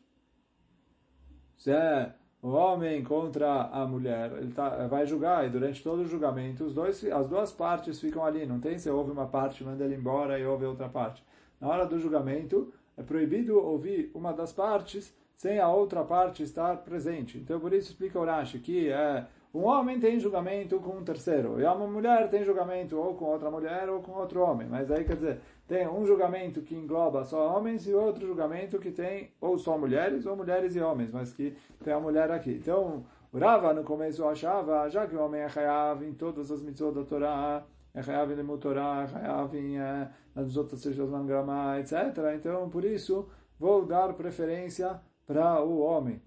Se 1.57 1.70
é 1.70 2.12
o 2.42 2.50
homem 2.50 3.02
contra 3.02 3.62
a 3.62 3.87
mulher, 3.87 4.31
ele 4.33 4.52
tá, 4.52 4.87
vai 4.88 5.07
julgar, 5.07 5.46
e 5.46 5.48
durante 5.48 5.83
todo 5.83 6.00
o 6.00 6.07
julgamento, 6.07 6.64
os 6.64 6.74
dois, 6.74 7.02
as 7.05 7.26
duas 7.29 7.50
partes 7.50 7.98
ficam 7.98 8.26
ali. 8.26 8.44
Não 8.44 8.61
tem 8.61 8.79
se 8.79 8.90
houve 8.90 9.11
uma 9.11 9.26
parte, 9.26 9.64
manda 9.64 9.85
ele 9.85 9.94
embora 9.94 10.38
e 10.38 10.44
houve 10.44 10.66
outra 10.66 10.88
parte. 10.88 11.24
Na 11.59 11.68
hora 11.68 11.87
do 11.87 11.98
julgamento, 11.98 12.72
é 12.96 13.02
proibido 13.02 13.59
ouvir 13.59 14.11
uma 14.14 14.32
das 14.32 14.52
partes 14.52 15.14
sem 15.37 15.59
a 15.59 15.68
outra 15.68 16.02
parte 16.02 16.42
estar 16.42 16.78
presente. 16.78 17.38
Então, 17.38 17.61
por 17.61 17.72
isso 17.72 17.90
explica 17.90 18.18
o 18.18 18.24
Rashi 18.24 18.59
que 18.59 18.88
é 18.88 19.26
um 19.56 19.64
homem 19.64 19.98
tem 19.98 20.20
julgamento 20.20 20.78
com 20.80 20.98
um 20.98 21.02
terceiro, 21.02 21.59
e 21.59 21.64
uma 21.64 21.87
mulher 21.87 22.28
tem 22.28 22.44
julgamento 22.44 22.98
ou 22.98 23.14
com 23.14 23.24
outra 23.24 23.50
mulher 23.50 23.88
ou 23.88 24.02
com 24.02 24.12
outro 24.12 24.42
homem. 24.42 24.66
Mas 24.68 24.90
aí, 24.90 25.02
quer 25.02 25.16
dizer, 25.16 25.40
tem 25.66 25.88
um 25.88 26.04
julgamento 26.04 26.61
que 26.61 26.74
engloba 26.74 27.24
só 27.24 27.56
homens 27.56 27.87
e 27.87 27.94
outro 27.94 28.26
julgamento 28.26 28.78
que 28.78 28.90
tem 28.90 29.30
ou 29.40 29.56
só 29.56 29.78
mulheres 29.78 30.26
ou 30.26 30.37
mulheres 30.37 30.76
e 30.76 30.80
homens, 30.80 31.11
mas 31.11 31.32
que 31.32 31.56
tem 31.82 31.94
a 31.94 31.98
mulher 31.98 32.30
aqui. 32.30 32.50
Então, 32.50 33.06
o 33.32 33.38
Rava 33.38 33.72
no 33.72 33.82
começo 33.82 34.26
achava, 34.26 34.90
já 34.90 35.06
que 35.06 35.16
o 35.16 35.22
homem 35.22 35.40
é 35.40 35.48
chayav 35.48 36.04
em 36.04 36.12
todas 36.12 36.50
as 36.50 36.62
mitzvot 36.62 36.92
da 36.92 37.04
Torá, 37.04 37.64
é 37.94 38.02
chayav 38.02 38.30
em 38.30 38.35
Limut 38.35 38.61
Torá, 38.61 39.09
é 39.14 39.56
em 39.56 39.78
eh, 39.78 40.09
nas 40.37 40.57
outras 40.57 40.81
sejos 40.81 41.09
Mangrama, 41.09 41.81
etc. 41.81 41.94
Então, 42.37 42.68
por 42.68 42.85
isso, 42.85 43.29
vou 43.59 43.87
dar 43.87 44.12
preferência 44.12 45.01
para 45.27 45.64
o 45.64 45.81
homem. 45.81 46.22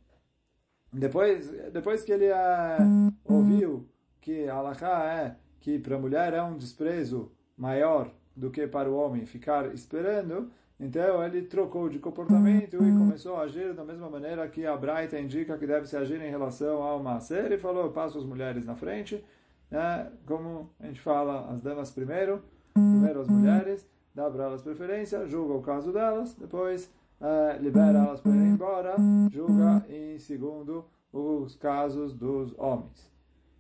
Depois, 0.91 1.47
depois 1.71 2.03
que 2.03 2.11
ele 2.11 2.25
é, 2.25 2.77
ouviu 3.23 3.87
que 4.19 4.49
Alaká 4.49 5.05
é 5.13 5.35
que 5.59 5.77
para 5.77 5.95
a 5.95 5.99
mulher 5.99 6.33
é 6.33 6.41
um 6.41 6.57
desprezo 6.57 7.31
maior 7.55 8.11
do 8.35 8.49
que 8.49 8.65
para 8.65 8.89
o 8.89 8.95
homem 8.95 9.25
ficar 9.25 9.73
esperando, 9.73 10.49
então 10.79 11.23
ele 11.23 11.43
trocou 11.43 11.89
de 11.89 11.99
comportamento 11.99 12.77
e 12.77 12.97
começou 12.97 13.35
a 13.35 13.41
agir 13.41 13.73
da 13.73 13.83
mesma 13.83 14.09
maneira 14.09 14.47
que 14.47 14.65
a 14.65 14.75
Braita 14.77 15.19
indica 15.19 15.57
que 15.57 15.67
deve 15.67 15.85
se 15.85 15.97
agir 15.97 16.21
em 16.21 16.29
relação 16.29 16.81
ao 16.81 17.03
Maser. 17.03 17.51
e 17.51 17.57
falou, 17.57 17.91
passo 17.91 18.17
as 18.17 18.23
mulheres 18.23 18.65
na 18.65 18.75
frente, 18.75 19.23
né? 19.69 20.09
como 20.25 20.69
a 20.79 20.87
gente 20.87 21.01
fala, 21.01 21.51
as 21.51 21.61
damas 21.61 21.91
primeiro, 21.91 22.41
primeiro 22.73 23.19
as 23.19 23.27
mulheres, 23.27 23.85
dá 24.19 24.29
para 24.29 24.43
elas 24.43 24.61
preferência, 24.61 25.25
julga 25.25 25.53
o 25.53 25.61
caso 25.61 25.93
delas, 25.93 26.33
depois 26.33 26.91
uh, 27.21 27.61
libera 27.61 27.99
elas 27.99 28.19
para 28.19 28.35
ir 28.35 28.47
embora, 28.47 28.95
julga 29.31 29.85
em 29.89 30.19
segundo 30.19 30.85
os 31.11 31.55
casos 31.55 32.13
dos 32.13 32.53
homens. 32.57 33.09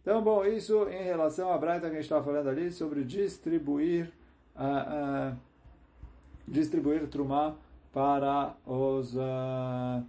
Então, 0.01 0.21
bom, 0.21 0.43
isso 0.43 0.89
em 0.89 1.03
relação 1.03 1.51
à 1.51 1.57
Braita 1.57 1.87
que 1.87 1.93
a 1.93 1.95
gente 1.95 2.03
estava 2.03 2.25
falando 2.25 2.49
ali 2.49 2.71
sobre 2.71 3.03
distribuir 3.03 4.11
uh, 4.55 5.33
uh, 5.33 5.37
distribuir 6.47 7.07
trumá 7.07 7.55
para 7.93 8.55
os 8.65 9.15
uh, 9.15 10.03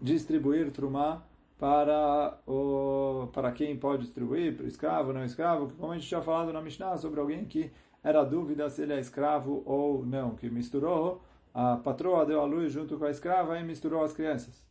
distribuir 0.00 0.70
trumá 0.72 1.22
para 1.58 2.38
o 2.46 3.28
para 3.32 3.52
quem 3.52 3.76
pode 3.76 4.02
distribuir, 4.02 4.56
para 4.56 4.66
escravo, 4.66 5.12
não 5.12 5.24
escravo, 5.24 5.72
como 5.76 5.92
a 5.92 5.94
gente 5.96 6.08
tinha 6.08 6.22
falado 6.22 6.52
na 6.52 6.60
Mishnah 6.60 6.96
sobre 6.96 7.20
alguém 7.20 7.44
que 7.44 7.70
era 8.02 8.24
dúvida 8.24 8.68
se 8.68 8.82
ele 8.82 8.94
é 8.94 9.00
escravo 9.00 9.62
ou 9.66 10.04
não, 10.04 10.34
que 10.34 10.48
misturou 10.48 11.22
a 11.60 11.76
patroa 11.76 12.24
deu 12.24 12.40
a 12.40 12.44
luz 12.44 12.72
junto 12.72 12.96
com 12.98 13.04
a 13.04 13.10
escrava 13.10 13.58
e 13.58 13.64
misturou 13.64 14.04
as 14.04 14.12
crianças. 14.12 14.64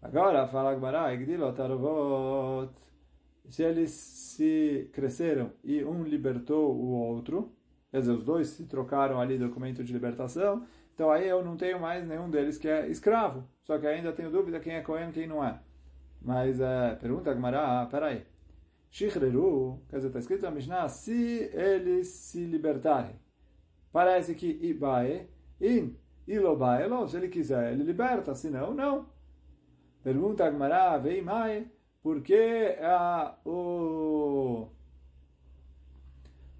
Agora, 0.00 0.46
fala 0.46 0.70
Agmará, 0.70 1.08
se 3.50 3.62
eles 3.62 3.90
se 3.90 4.88
cresceram 4.92 5.52
e 5.62 5.84
um 5.84 6.04
libertou 6.04 6.74
o 6.74 6.92
outro, 6.92 7.52
quer 7.90 8.00
dizer, 8.00 8.12
os 8.12 8.24
dois 8.24 8.48
se 8.48 8.64
trocaram 8.66 9.20
ali 9.20 9.36
documento 9.36 9.84
de 9.84 9.92
libertação, 9.92 10.64
então 10.94 11.10
aí 11.10 11.28
eu 11.28 11.44
não 11.44 11.56
tenho 11.56 11.78
mais 11.78 12.06
nenhum 12.06 12.30
deles 12.30 12.56
que 12.56 12.68
é 12.68 12.88
escravo, 12.88 13.44
só 13.62 13.78
que 13.78 13.86
ainda 13.86 14.12
tenho 14.12 14.30
dúvida 14.30 14.60
quem 14.60 14.74
é 14.74 14.80
Cohen 14.80 15.10
e 15.10 15.12
quem 15.12 15.26
não 15.26 15.44
é. 15.44 15.60
Mas, 16.22 16.58
é, 16.58 16.94
pergunta 16.94 17.30
Agmará, 17.30 17.82
ah, 17.82 17.86
peraí, 17.86 18.24
Shichreru, 18.90 19.82
quer 19.88 19.96
dizer, 19.96 20.08
está 20.08 20.18
escrito 20.18 20.42
na 20.42 20.50
Mishnah, 20.50 20.88
se 20.88 21.50
eles 21.52 22.08
se 22.08 22.44
libertarem. 22.44 23.16
Parece 23.92 24.34
que 24.34 24.58
Ibae, 24.62 25.28
In, 25.60 25.96
Ilobae, 26.26 26.88
se 27.08 27.16
ele 27.16 27.28
quiser, 27.28 27.72
ele 27.72 27.84
liberta, 27.84 28.34
se 28.34 28.48
não, 28.50 28.74
não. 28.74 29.06
Pergunta 30.02 30.44
a 30.44 30.50
Gmará, 30.50 30.96
vem 30.98 31.22
mai, 31.22 31.70
por 32.02 32.22
que 32.22 32.76
a, 32.80 33.36
o, 33.44 34.68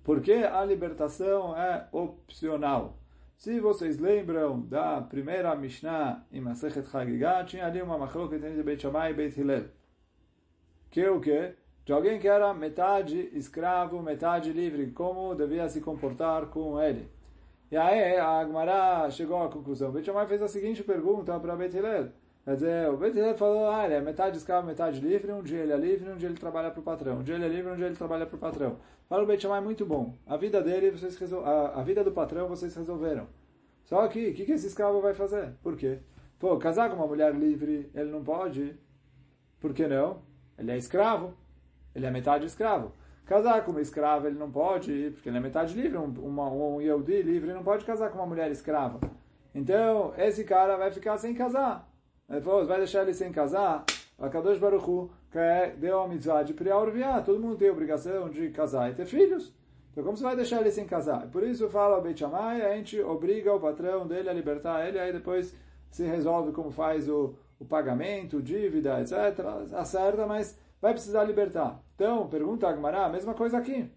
por 0.03 0.21
que 0.21 0.33
a 0.33 0.65
libertação 0.65 1.57
é 1.57 1.87
opcional? 1.93 2.99
Se 3.37 3.61
vocês 3.61 3.99
lembram 3.99 4.63
da 4.63 5.01
primeira 5.01 5.55
Mishnah 5.55 6.27
em 6.33 6.41
Masechet 6.41 6.85
Hagigah, 6.93 7.45
tinha 7.45 7.67
ali 7.67 7.81
uma 7.81 7.97
machloket 7.97 8.45
entre 8.45 8.63
Beit 8.63 8.83
Shammai 8.83 9.13
e 9.13 9.15
Beit 9.15 9.39
Hillel. 9.39 9.67
Que 10.91 11.07
o 11.09 11.21
que? 11.21 11.55
De 11.89 11.93
alguém 11.95 12.19
que 12.19 12.29
era 12.29 12.53
metade 12.53 13.31
escravo, 13.33 14.03
metade 14.03 14.53
livre, 14.53 14.91
como 14.91 15.35
devia 15.35 15.67
se 15.71 15.81
comportar 15.81 16.45
com 16.49 16.79
ele. 16.79 17.09
E 17.71 17.79
aí 17.79 18.15
a 18.19 18.41
Agmará 18.41 19.09
chegou 19.09 19.43
à 19.43 19.49
conclusão. 19.49 19.91
Beit 19.91 20.05
Shammai 20.05 20.27
fez 20.27 20.43
a 20.43 20.49
seguinte 20.49 20.85
pergunta 20.85 21.41
para 21.41 21.57
Beit 21.57 21.75
Hillel. 21.75 22.11
Quer 22.45 22.55
dizer, 22.57 22.91
o 22.91 22.99
Beit 22.99 23.39
falou, 23.39 23.71
ah, 23.71 23.87
ele 23.87 23.95
é 23.95 24.01
metade 24.03 24.37
escravo, 24.37 24.67
metade 24.67 25.01
livre, 25.01 25.33
um 25.33 25.43
dia 25.43 25.61
ele 25.61 25.73
é 25.73 25.79
livre, 25.79 26.11
um 26.11 26.17
dia 26.19 26.29
ele 26.29 26.37
trabalha 26.37 26.71
para 26.71 26.81
o 26.81 26.83
patrão. 26.83 27.21
Um 27.21 27.23
dia 27.23 27.37
ele 27.37 27.47
é 27.47 27.49
livre, 27.49 27.73
um 27.73 27.77
dia 27.77 27.87
ele 27.87 27.97
trabalha 27.97 28.27
para 28.27 28.37
o 28.37 28.39
patrão. 28.39 28.77
Fala 29.09 29.23
o 29.23 29.27
Beit 29.27 29.47
muito 29.47 29.87
bom. 29.87 30.15
A 30.27 30.37
vida 30.37 30.61
dele, 30.61 30.91
vocês 30.91 31.17
resol... 31.17 31.43
a, 31.43 31.81
a 31.81 31.83
vida 31.83 32.05
do 32.05 32.13
patrão, 32.13 32.49
vocês 32.49 32.77
resolveram. 32.77 33.27
Só 33.87 34.07
que, 34.09 34.29
o 34.29 34.35
que, 34.35 34.45
que 34.45 34.53
esse 34.53 34.67
escravo 34.67 35.01
vai 35.01 35.15
fazer? 35.15 35.55
Por 35.63 35.75
quê? 35.75 36.01
Pô, 36.39 36.55
casar 36.59 36.91
com 36.91 36.97
uma 36.97 37.07
mulher 37.07 37.35
livre, 37.35 37.91
ele 37.95 38.11
não 38.11 38.23
pode. 38.23 38.77
Por 39.59 39.73
que 39.73 39.87
não? 39.87 40.21
Ele 40.59 40.71
é 40.71 40.77
escravo. 40.77 41.33
Ele 41.99 42.07
é 42.07 42.11
metade 42.11 42.47
escravo. 42.47 42.93
Casar 43.27 43.65
com 43.65 43.73
uma 43.73 43.81
escrava, 43.81 44.29
ele 44.29 44.39
não 44.39 44.51
pode, 44.51 45.11
porque 45.13 45.29
ele 45.29 45.37
é 45.37 45.41
metade 45.41 45.75
livre. 45.75 45.99
Um, 45.99 46.15
uma, 46.23 46.51
um 46.51 46.81
Yehudi 46.81 47.23
livre 47.23 47.53
não 47.53 47.63
pode 47.63 47.85
casar 47.85 48.11
com 48.11 48.19
uma 48.19 48.27
mulher 48.27 48.51
escrava. 48.51 49.01
Então, 49.55 50.15
esse 50.17 50.45
cara 50.45 50.77
vai 50.77 50.91
ficar 50.91 51.19
sem 51.19 51.35
casar. 51.35 51.87
Vai 52.67 52.79
deixar 52.79 53.03
ele 53.03 53.13
sem 53.13 53.33
casar? 53.33 53.85
A 54.19 54.29
Kadosh 54.29 54.59
Baruch 54.59 55.11
deu 55.79 56.01
a 56.01 56.09
mitzvah 56.09 56.43
de 56.43 56.55
Priya 56.55 56.75
Todo 57.25 57.41
mundo 57.41 57.57
tem 57.57 57.71
obrigação 57.71 58.29
de 58.29 58.51
casar 58.51 58.91
e 58.91 58.95
ter 58.95 59.07
filhos. 59.07 59.53
Então 59.93 60.05
como 60.05 60.17
você 60.17 60.23
vai 60.23 60.37
deixar 60.37 60.61
ele 60.61 60.71
sem 60.71 60.87
casar? 60.87 61.27
Por 61.29 61.43
isso 61.43 61.69
fala 61.69 61.99
o 61.99 62.03
Beit 62.03 62.21
Shammai, 62.21 62.63
a 62.63 62.77
gente 62.77 63.01
obriga 63.01 63.53
o 63.53 63.61
patrão 63.61 64.07
dele 64.07 64.29
a 64.29 64.33
libertar 64.33 64.87
ele, 64.87 64.99
aí 64.99 65.13
depois 65.13 65.57
se 65.91 66.05
resolve 66.05 66.53
como 66.53 66.71
faz 66.71 67.09
o, 67.09 67.35
o 67.59 67.65
pagamento, 67.65 68.43
dívida, 68.43 69.01
etc. 69.01 69.15
Acerta, 69.75 70.27
mas 70.27 70.59
vai 70.81 70.93
precisar 70.93 71.25
libertar. 71.25 71.83
Então, 71.99 72.29
pergunta 72.29 72.69
Agmará, 72.69 73.07
a 73.07 73.09
mesma 73.09 73.35
coisa 73.35 73.59
aqui. 73.59 73.91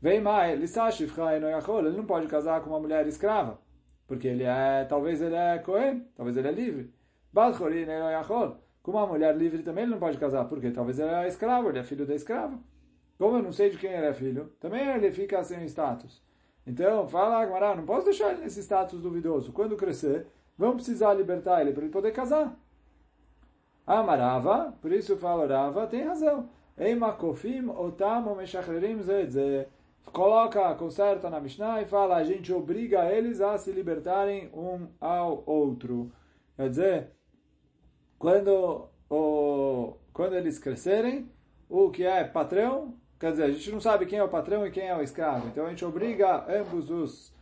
Vem 0.00 0.20
mais, 0.20 0.52
ele 0.52 1.96
não 1.96 2.06
pode 2.06 2.28
casar 2.28 2.60
com 2.60 2.70
uma 2.70 2.78
mulher 2.78 3.04
escrava. 3.08 3.58
Porque 4.06 4.28
ele 4.28 4.44
é, 4.44 4.84
talvez 4.84 5.20
ele 5.20 5.34
é 5.34 5.58
Cohen, 5.58 6.06
talvez 6.14 6.36
ele 6.36 6.46
é 6.46 6.52
livre. 6.52 6.94
Balchorin 7.32 7.86
Com 8.80 8.92
uma 8.92 9.08
mulher 9.08 9.36
livre 9.36 9.64
também 9.64 9.82
ele 9.82 9.90
não 9.90 9.98
pode 9.98 10.18
casar, 10.18 10.44
porque 10.44 10.70
talvez 10.70 11.00
ele 11.00 11.10
é 11.10 11.26
escravo, 11.26 11.68
ele 11.68 11.80
é 11.80 11.82
filho 11.82 12.06
da 12.06 12.14
escrava. 12.14 12.56
Como 13.18 13.36
eu 13.38 13.42
não 13.42 13.50
sei 13.50 13.68
de 13.70 13.76
quem 13.76 13.90
ele 13.90 14.06
é 14.06 14.14
filho, 14.14 14.52
também 14.60 14.86
ele 14.86 15.10
fica 15.10 15.42
sem 15.42 15.64
status. 15.64 16.22
Então, 16.64 17.08
fala 17.08 17.42
Agmará, 17.42 17.74
não 17.74 17.84
posso 17.84 18.04
deixar 18.04 18.30
ele 18.30 18.42
nesse 18.42 18.60
status 18.60 19.02
duvidoso. 19.02 19.52
Quando 19.52 19.76
crescer, 19.76 20.28
vão 20.56 20.76
precisar 20.76 21.14
libertar 21.14 21.60
ele 21.60 21.72
para 21.72 21.82
ele 21.82 21.92
poder 21.92 22.12
casar. 22.12 22.56
Amarava, 23.88 24.74
por 24.82 24.92
isso 24.92 25.16
fala 25.16 25.46
Rava, 25.46 25.86
tem 25.86 26.02
razão. 26.02 26.50
Eimakofim 26.76 27.70
otam 27.70 28.34
meshachrerim 28.34 29.00
zedze. 29.00 29.66
Coloca, 30.12 30.74
conserta 30.74 31.30
na 31.30 31.40
Mishnah 31.40 31.80
e 31.80 31.86
fala, 31.86 32.16
a 32.16 32.24
gente 32.24 32.52
obriga 32.52 33.10
eles 33.10 33.40
a 33.40 33.56
se 33.56 33.72
libertarem 33.72 34.50
um 34.52 34.88
ao 35.00 35.42
outro. 35.46 36.12
Quer 36.54 36.68
dizer, 36.68 37.10
quando, 38.18 38.90
o, 39.08 39.94
quando 40.12 40.34
eles 40.34 40.58
crescerem, 40.58 41.26
o 41.66 41.90
que 41.90 42.04
é 42.04 42.24
patrão, 42.24 42.94
quer 43.18 43.30
dizer, 43.30 43.44
a 43.44 43.50
gente 43.50 43.72
não 43.72 43.80
sabe 43.80 44.04
quem 44.04 44.18
é 44.18 44.22
o 44.22 44.28
patrão 44.28 44.66
e 44.66 44.70
quem 44.70 44.86
é 44.86 44.94
o 44.94 45.02
escravo. 45.02 45.48
Então 45.48 45.64
a 45.64 45.70
gente 45.70 45.84
obriga 45.84 46.44
ambos 46.60 46.90
os 46.90 47.34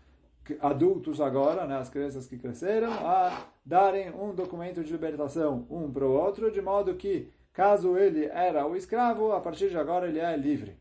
adultos 0.60 1.20
agora, 1.20 1.66
né, 1.66 1.76
as 1.76 1.88
crianças 1.88 2.26
que 2.26 2.38
cresceram, 2.38 2.92
a 2.92 3.46
darem 3.64 4.10
um 4.10 4.34
documento 4.34 4.82
de 4.82 4.92
libertação 4.92 5.66
um 5.70 5.90
para 5.90 6.04
o 6.04 6.12
outro, 6.12 6.50
de 6.50 6.60
modo 6.60 6.94
que, 6.94 7.30
caso 7.52 7.96
ele 7.96 8.26
era 8.26 8.66
o 8.66 8.76
escravo, 8.76 9.32
a 9.32 9.40
partir 9.40 9.70
de 9.70 9.78
agora 9.78 10.08
ele 10.08 10.20
é 10.20 10.36
livre. 10.36 10.76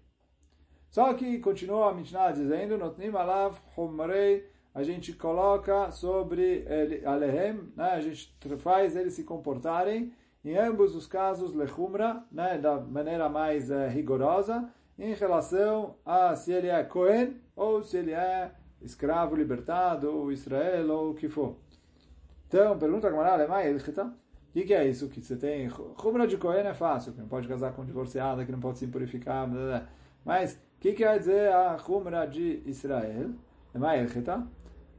Só 0.89 1.13
que 1.13 1.39
continua 1.39 1.89
a 1.89 1.93
Mishnah 1.93 2.31
dizendo, 2.31 2.77
a 4.73 4.83
gente 4.83 5.13
coloca 5.13 5.91
sobre 5.91 6.65
alehem, 7.05 7.71
né, 7.75 7.91
a 7.91 8.01
gente 8.01 8.33
faz 8.57 8.95
eles 8.95 9.13
se 9.13 9.23
comportarem, 9.23 10.13
em 10.45 10.55
ambos 10.55 10.95
os 10.95 11.07
casos, 11.07 11.55
lechumra, 11.55 12.23
né, 12.31 12.59
da 12.59 12.79
maneira 12.79 13.27
mais 13.27 13.71
uh, 13.71 13.87
rigorosa, 13.89 14.69
em 14.97 15.13
relação 15.13 15.95
a 16.05 16.35
se 16.35 16.51
ele 16.51 16.67
é 16.67 16.83
Cohen 16.83 17.35
ou 17.55 17.81
se 17.81 17.97
ele 17.97 18.11
é 18.11 18.51
escravo 18.85 19.35
libertado, 19.35 20.09
ou 20.09 20.31
Israel, 20.31 20.91
ou 20.91 21.11
o 21.11 21.15
que 21.15 21.27
for. 21.27 21.57
Então, 22.47 22.77
pergunta 22.77 23.07
a 23.07 23.11
Gamara, 23.11 23.47
o 23.73 23.77
então, 23.77 24.13
que, 24.53 24.63
que 24.63 24.73
é 24.73 24.87
isso 24.87 25.09
que 25.09 25.21
você 25.21 25.35
tem? 25.35 25.67
Rubra 25.67 26.27
de 26.27 26.37
coen 26.37 26.65
é 26.65 26.73
fácil, 26.73 27.11
que 27.13 27.19
não 27.19 27.27
pode 27.27 27.47
casar 27.47 27.73
com 27.73 27.83
divorciada, 27.83 28.45
que 28.45 28.51
não 28.51 28.59
pode 28.59 28.77
se 28.79 28.85
impurificar, 28.85 29.49
blá, 29.49 29.61
blá. 29.61 29.87
mas 30.23 30.53
o 30.53 30.79
que 30.79 30.93
quer 30.93 31.19
dizer 31.19 31.51
a 31.51 31.75
Rumra 31.75 32.25
de 32.25 32.61
Israel? 32.65 33.31
Então, 34.15 34.47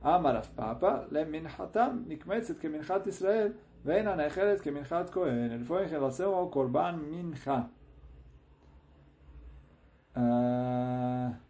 Amar 0.03 0.47
Papa, 0.55 1.09
Leminhatam, 1.11 2.05
Nikmetzet, 2.07 2.59
que 2.59 2.69
Minchat 2.69 3.09
Israel, 3.09 3.55
Veina 3.83 4.15
Necheret, 4.15 4.61
que 4.61 4.71
Minchat 4.71 5.11
coen 5.11 5.55
Ele 5.55 5.65
foi 5.65 5.85
em 5.85 5.89
relação 5.89 6.35
ao 6.35 6.51
corban 6.51 6.99
Mincha. 6.99 7.71
Uh 10.15 11.46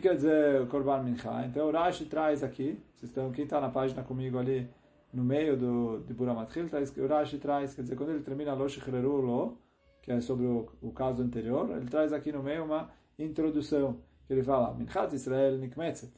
que 0.00 0.08
quer 0.08 0.14
dizer 0.14 0.60
o 0.62 0.66
Korban 0.66 1.02
Mincha? 1.02 1.44
Então, 1.44 1.68
o 1.68 1.70
Rashi 1.70 2.06
traz 2.06 2.42
aqui, 2.42 2.78
vocês 2.94 3.10
estão, 3.10 3.30
quem 3.30 3.44
está 3.44 3.60
na 3.60 3.68
página 3.68 4.02
comigo 4.02 4.38
ali, 4.38 4.68
no 5.12 5.22
meio 5.22 5.56
do, 5.56 6.00
de 6.06 6.14
Buramatril, 6.14 6.68
tá, 6.68 6.78
o 6.78 7.06
Rashi 7.06 7.38
traz, 7.38 7.74
quer 7.74 7.82
dizer, 7.82 7.96
quando 7.96 8.10
ele 8.10 8.22
termina 8.22 8.54
Lo 8.54 8.68
Shechreru 8.68 9.20
Lo, 9.20 9.58
que 10.00 10.10
é 10.10 10.20
sobre 10.20 10.46
o, 10.46 10.68
o, 10.80 10.92
caso 10.92 11.22
anterior, 11.22 11.70
ele 11.76 11.86
traz 11.86 12.12
aqui 12.12 12.32
no 12.32 12.42
meio 12.42 12.64
uma 12.64 12.90
introdução, 13.18 13.98
que 14.26 14.32
ele 14.32 14.42
fala, 14.42 14.74
Minchat 14.74 15.14
Israel 15.14 15.58
Nikmetzet. 15.58 16.12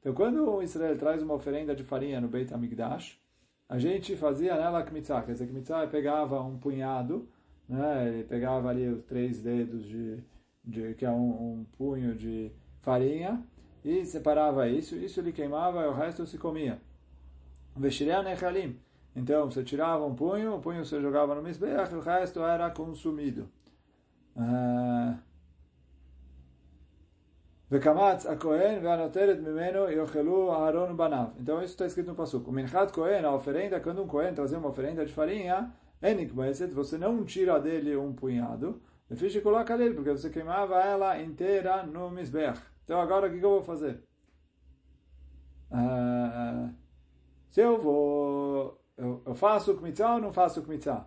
Então, 0.00 0.12
quando 0.12 0.62
Israel 0.62 0.98
traz 0.98 1.22
uma 1.22 1.34
oferenda 1.34 1.74
de 1.74 1.82
farinha 1.82 2.20
no 2.20 2.28
Beit 2.28 2.52
HaMikdash, 2.52 3.18
a 3.68 3.78
gente 3.78 4.14
fazia 4.16 4.54
nela 4.54 4.82
Kmitzah, 4.82 5.22
quer 5.22 5.32
dizer, 5.32 5.46
Kmitzah 5.46 5.86
pegava 5.86 6.42
um 6.42 6.58
punhado, 6.58 7.26
né, 7.66 8.08
ele 8.08 8.24
pegava 8.24 8.68
ali 8.68 8.86
os 8.86 9.02
três 9.04 9.40
dedos 9.40 9.86
de, 9.86 10.22
de 10.62 10.94
que 10.94 11.06
é 11.06 11.10
um, 11.10 11.60
um 11.60 11.66
punho 11.76 12.14
de 12.14 12.52
farinha 12.84 13.42
e 13.84 14.04
separava 14.04 14.68
isso, 14.68 14.94
isso 14.96 15.20
ele 15.20 15.32
queimava 15.32 15.82
e 15.82 15.88
o 15.88 15.92
resto 15.92 16.26
se 16.26 16.38
comia. 16.38 16.78
Veshirea 17.74 18.22
nechalim. 18.22 18.78
Então, 19.16 19.50
você 19.50 19.62
tirava 19.62 20.04
um 20.04 20.14
punho, 20.14 20.54
o 20.54 20.60
punho 20.60 20.84
você 20.84 21.00
jogava 21.00 21.34
no 21.34 21.42
misbeach, 21.42 21.94
o 21.94 22.00
resto 22.00 22.40
era 22.40 22.70
consumido. 22.70 23.48
Vekamatz 27.70 28.26
a 28.26 28.36
Kohen 28.36 28.80
ve'anoteret 28.80 29.40
mimeno 29.40 29.88
yochelu 29.88 30.50
Aaron 30.50 30.94
banav. 30.94 31.32
Então, 31.40 31.62
isso 31.62 31.72
está 31.72 31.86
escrito 31.86 32.08
no 32.08 32.14
Passuco. 32.14 32.52
Minchat 32.52 32.92
Kohen, 32.92 33.24
a 33.24 33.32
oferenda, 33.32 33.80
quando 33.80 34.02
um 34.02 34.06
Kohen 34.06 34.34
trazia 34.34 34.58
uma 34.58 34.68
oferenda 34.68 35.06
de 35.06 35.12
farinha, 35.12 35.72
enikmeset, 36.02 36.74
você 36.74 36.98
não 36.98 37.24
tira 37.24 37.58
dele 37.58 37.96
um 37.96 38.12
punhado, 38.12 38.80
porque 39.08 40.10
você 40.10 40.28
queimava 40.30 40.80
ela 40.82 41.20
inteira 41.20 41.82
no 41.84 42.10
misbeach. 42.10 42.73
Então 42.84 43.00
agora 43.00 43.26
o 43.26 43.30
que, 43.30 43.38
que 43.38 43.44
eu 43.44 43.50
vou 43.50 43.62
fazer? 43.62 44.02
Uh, 45.70 46.72
se 47.50 47.60
eu 47.60 47.80
vou, 47.80 48.80
eu, 48.96 49.22
eu 49.26 49.34
faço 49.34 49.74
kmitzah 49.76 50.14
ou 50.14 50.20
não 50.20 50.32
faço 50.32 50.62
kmitzah? 50.62 51.06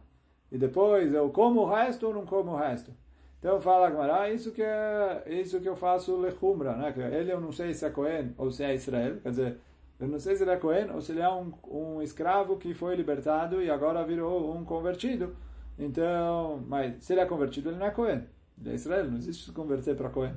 E 0.52 0.58
depois 0.58 1.14
eu 1.14 1.30
como 1.30 1.62
o 1.62 1.70
resto 1.70 2.08
ou 2.08 2.14
não 2.14 2.26
como 2.26 2.52
o 2.52 2.58
resto? 2.58 2.92
Então 3.40 3.62
fala 3.62 3.90
Gamara, 3.90 4.32
isso 4.32 4.52
que 4.52 4.64
é 4.64 5.24
isso 5.28 5.62
que 5.62 5.70
eu 5.70 5.76
faço 5.76 6.18
lechumra, 6.18 6.76
né? 6.76 6.92
Que 6.92 7.02
ele 7.02 7.32
eu 7.32 7.40
não 7.40 7.52
sei 7.52 7.74
se 7.74 7.86
é 7.86 7.90
Cohen 7.90 8.34
ou 8.38 8.52
se 8.52 8.64
é 8.64 8.74
Israel, 8.74 9.20
quer 9.22 9.30
dizer, 9.30 9.58
eu 10.00 10.08
não 10.08 10.20
sei 10.20 10.36
se 10.36 10.44
ele 10.44 10.52
é 10.52 10.58
Cohen 10.58 10.92
ou 10.92 11.02
se 11.02 11.12
ele 11.12 11.22
é 11.22 11.30
um, 11.30 11.54
um 11.70 12.02
escravo 12.02 12.58
que 12.58 12.74
foi 12.74 12.96
libertado 12.96 13.62
e 13.62 13.70
agora 13.70 14.06
virou 14.06 14.56
um 14.56 14.66
convertido. 14.66 15.36
Então, 15.78 16.64
mas 16.68 17.04
se 17.04 17.14
ele 17.14 17.22
é 17.22 17.26
convertido, 17.26 17.70
ele 17.70 17.78
não 17.78 17.86
é 17.86 17.92
Cohen. 17.92 18.24
Ele 18.60 18.72
é 18.72 18.74
Israel, 18.74 19.06
não 19.06 19.18
existe 19.18 19.46
se 19.46 19.52
converter 19.52 19.96
para 19.96 20.10
Cohen. 20.10 20.36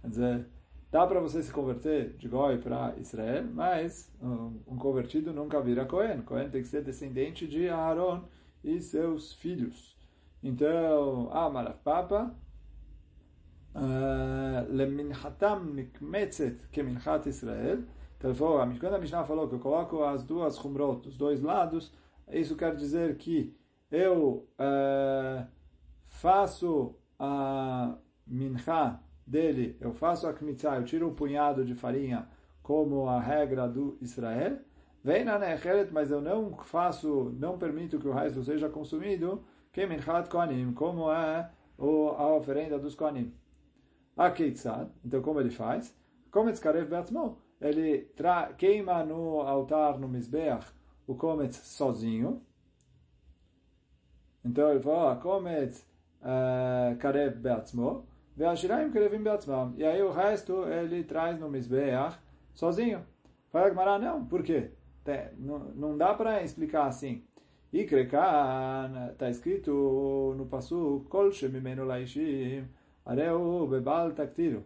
Quer 0.00 0.08
dizer, 0.08 0.46
dá 0.90 1.06
para 1.06 1.20
você 1.20 1.42
se 1.42 1.52
converter 1.52 2.16
de 2.16 2.28
Goi 2.28 2.58
para 2.58 2.94
Israel, 2.98 3.44
mas 3.52 4.12
um, 4.22 4.60
um, 4.66 4.76
convertido 4.76 5.32
nunca 5.32 5.60
vira 5.60 5.84
Cohen. 5.84 6.22
Cohen 6.22 6.48
tem 6.48 6.62
que 6.62 6.68
ser 6.68 6.82
descendente 6.82 7.46
de 7.46 7.68
Aaron 7.68 8.24
e 8.62 8.80
seus 8.80 9.32
filhos. 9.32 9.96
Então, 10.42 11.32
Amaraf 11.32 11.78
Papa, 11.82 12.34
ah, 13.74 14.66
Leminchatam 14.68 15.64
Nikmetzet 15.64 16.68
Keminchat 16.70 17.28
Israel. 17.28 17.82
Então, 18.18 18.34
quando 18.80 18.94
a 18.94 18.98
Mishnah 18.98 19.24
falou 19.24 19.48
que 19.48 19.54
eu 19.54 19.60
coloco 19.60 20.02
as 20.02 20.24
duas 20.24 20.58
Humrot, 20.58 21.08
os 21.08 21.16
dois 21.16 21.40
lados, 21.40 21.92
isso 22.28 22.56
quer 22.56 22.74
dizer 22.74 23.16
que 23.16 23.56
eu 23.90 24.48
uh, 24.58 25.46
faço 26.08 26.96
a 27.18 27.96
Mincha 28.26 29.00
dele, 29.28 29.76
eu 29.80 29.92
faço 29.92 30.26
a 30.26 30.32
kmitzah, 30.32 30.76
eu 30.76 30.84
tiro 30.84 31.08
um 31.08 31.14
punhado 31.14 31.64
de 31.64 31.74
farinha, 31.74 32.28
como 32.62 33.06
a 33.06 33.20
regra 33.20 33.68
do 33.68 33.98
Israel, 34.00 34.58
vem 35.04 35.24
na 35.24 35.38
necheret, 35.38 35.92
mas 35.92 36.10
eu 36.10 36.20
não 36.20 36.56
faço, 36.56 37.34
não 37.38 37.58
permito 37.58 37.98
que 37.98 38.08
o 38.08 38.12
resto 38.12 38.42
seja 38.42 38.68
consumido, 38.68 39.44
keminchat 39.72 40.28
koanim, 40.28 40.72
como 40.72 41.12
é 41.12 41.50
a 41.78 42.26
oferenda 42.34 42.78
dos 42.78 42.94
koanim. 42.94 43.34
A 44.16 44.30
keitzad, 44.30 44.90
então 45.04 45.22
como 45.22 45.40
ele 45.40 45.50
faz? 45.50 45.96
Kometz 46.30 46.58
karev 46.58 46.88
beatzmo, 46.88 47.38
ele 47.60 48.10
queima 48.56 49.04
no 49.04 49.40
altar, 49.42 49.98
no 49.98 50.08
mizbeach, 50.08 50.66
o 51.06 51.14
kometz 51.14 51.56
sozinho, 51.56 52.42
então 54.44 54.70
ele 54.70 54.80
fala, 54.80 55.16
kometz 55.16 55.86
eh, 56.22 56.96
karev 56.98 57.36
beatzmo. 57.36 58.06
E 59.76 59.84
aí 59.84 60.00
o 60.00 60.12
resto 60.12 60.64
ele 60.68 61.02
traz 61.02 61.40
no 61.40 61.50
Mizbeach 61.50 62.16
sozinho. 62.54 63.04
Fala 63.50 63.70
Gmará, 63.70 63.98
não, 63.98 64.24
por 64.24 64.44
quê? 64.44 64.70
Não, 65.38 65.96
dá 65.98 66.14
para 66.14 66.42
explicar 66.42 66.86
assim. 66.86 67.24
Ikrekan, 67.72 69.10
está 69.12 69.28
escrito 69.28 70.34
no 70.36 70.46
passo, 70.46 71.04
Kol 71.08 71.32
shemimenu 71.32 71.84
laishim, 71.84 72.64
areu 73.04 73.66
bebal 73.66 74.12
taktiru. 74.12 74.64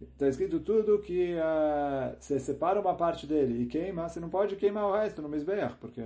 Está 0.00 0.28
escrito 0.28 0.60
tudo 0.60 1.00
que 1.00 1.34
uh, 1.34 2.16
você 2.18 2.38
separa 2.38 2.80
uma 2.80 2.94
parte 2.94 3.26
dele 3.26 3.62
e 3.62 3.66
queima, 3.66 4.08
você 4.08 4.20
não 4.20 4.30
pode 4.30 4.56
queimar 4.56 4.86
o 4.86 4.92
resto 4.92 5.20
no 5.20 5.28
Mizbeach, 5.28 5.76
porque 5.78 6.00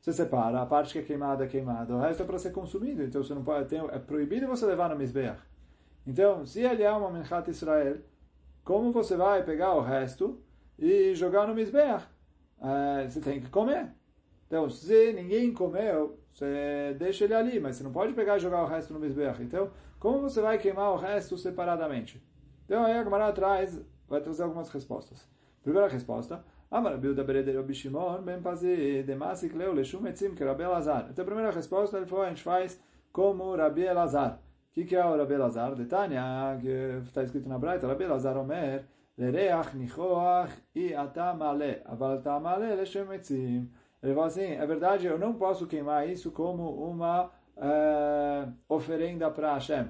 você 0.00 0.12
separa, 0.12 0.60
a 0.60 0.66
parte 0.66 0.92
que 0.92 0.98
é 0.98 1.02
queimada 1.02 1.44
é 1.44 1.46
queimada, 1.46 1.94
o 1.94 2.00
resto 2.00 2.24
é 2.24 2.26
para 2.26 2.38
ser 2.38 2.50
consumido, 2.50 3.04
então 3.04 3.22
você 3.22 3.34
não 3.34 3.44
pode 3.44 3.68
ter, 3.68 3.76
é 3.76 3.98
proibido 4.00 4.48
você 4.48 4.66
levar 4.66 4.88
no 4.90 4.96
Mizbeach. 4.96 5.51
Então, 6.06 6.44
se 6.44 6.60
ele 6.60 6.82
é 6.82 6.90
uma 6.90 7.10
Menchat 7.10 7.48
Israel, 7.50 7.98
como 8.64 8.92
você 8.92 9.16
vai 9.16 9.44
pegar 9.44 9.74
o 9.74 9.80
resto 9.80 10.40
e 10.78 11.14
jogar 11.14 11.46
no 11.46 11.54
Mizbeach? 11.54 12.04
Uh, 12.58 13.08
você 13.08 13.20
tem 13.20 13.40
que 13.40 13.48
comer. 13.48 13.92
Então, 14.46 14.68
se 14.68 15.12
ninguém 15.12 15.52
comeu, 15.52 16.18
você 16.32 16.94
deixa 16.98 17.24
ele 17.24 17.34
ali, 17.34 17.60
mas 17.60 17.76
você 17.76 17.84
não 17.84 17.92
pode 17.92 18.12
pegar 18.12 18.36
e 18.36 18.40
jogar 18.40 18.62
o 18.62 18.66
resto 18.66 18.92
no 18.92 19.00
Mizbeach. 19.00 19.42
Então, 19.42 19.70
como 19.98 20.20
você 20.20 20.40
vai 20.40 20.58
queimar 20.58 20.92
o 20.92 20.96
resto 20.96 21.36
separadamente? 21.38 22.22
Então, 22.64 22.84
aí 22.84 22.92
a 22.92 23.04
Gemara 23.04 23.32
vai 24.08 24.20
trazer 24.20 24.42
algumas 24.42 24.68
respostas. 24.68 25.28
Primeira 25.62 25.88
resposta, 25.88 26.44
Bereder 27.24 27.56
Leu 29.54 29.72
Leshum 29.72 30.06
Etzim 30.06 30.34
que 30.34 30.42
Elazar. 30.42 31.08
Então, 31.10 31.22
a 31.22 31.26
primeira 31.26 31.50
resposta, 31.50 31.96
ele 31.96 32.06
falou, 32.06 32.24
a 32.24 32.28
gente 32.28 32.42
faz 32.42 32.80
como 33.12 33.54
Rabi 33.54 33.82
Elazar. 33.82 34.40
Que, 34.72 34.84
que 34.84 34.96
é 34.96 35.04
o 35.04 35.16
Rabi 35.16 35.36
Lazar? 35.36 35.74
De 35.74 35.84
Tânia, 35.84 36.58
que 36.60 37.02
está 37.06 37.22
escrito 37.22 37.48
na 37.48 37.58
Braita, 37.58 37.86
Rabi 37.86 38.06
Lazar 38.06 38.36
Omer, 38.38 38.86
Lereach 39.18 39.76
nichoach 39.76 40.52
e 40.74 40.94
atamale. 40.94 41.82
Aval 41.84 42.22
tamale 42.22 42.74
leshem 42.74 43.12
etzim. 43.12 43.70
Ele 44.02 44.14
fala 44.14 44.26
assim, 44.26 44.52
é 44.54 44.66
verdade, 44.66 45.06
eu 45.06 45.18
não 45.18 45.34
posso 45.34 45.66
queimar 45.66 46.08
isso 46.08 46.32
como 46.32 46.70
uma 46.90 47.26
uh, 47.26 48.52
oferenda 48.68 49.30
para 49.30 49.54
Hashem. 49.54 49.88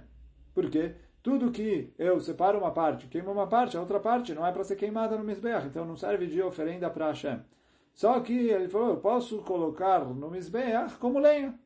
Por 0.52 0.68
quê? 0.68 0.96
Tudo 1.22 1.52
que 1.52 1.94
eu 1.96 2.20
separo 2.20 2.58
uma 2.58 2.72
parte, 2.72 3.06
queimo 3.06 3.30
uma 3.30 3.46
parte, 3.46 3.76
a 3.76 3.80
outra 3.80 4.00
parte 4.00 4.34
não 4.34 4.44
é 4.44 4.50
para 4.50 4.64
ser 4.64 4.74
queimada 4.74 5.16
no 5.16 5.24
Mizbeach, 5.24 5.66
então 5.66 5.84
não 5.84 5.96
serve 5.96 6.26
de 6.26 6.42
oferenda 6.42 6.90
para 6.90 7.06
Hashem. 7.06 7.40
Só 7.94 8.18
que 8.20 8.48
ele 8.48 8.68
falou, 8.68 8.88
eu 8.90 8.96
posso 8.96 9.38
colocar 9.42 10.04
no 10.04 10.28
Mizbeach 10.28 10.96
como 10.96 11.20
lenha. 11.20 11.58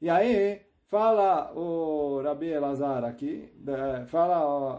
E 0.00 0.08
aí, 0.08 0.62
fala 0.88 1.52
o 1.54 2.20
Rabi 2.22 2.48
Elazar 2.48 3.04
aqui, 3.04 3.52
fala 4.08 4.74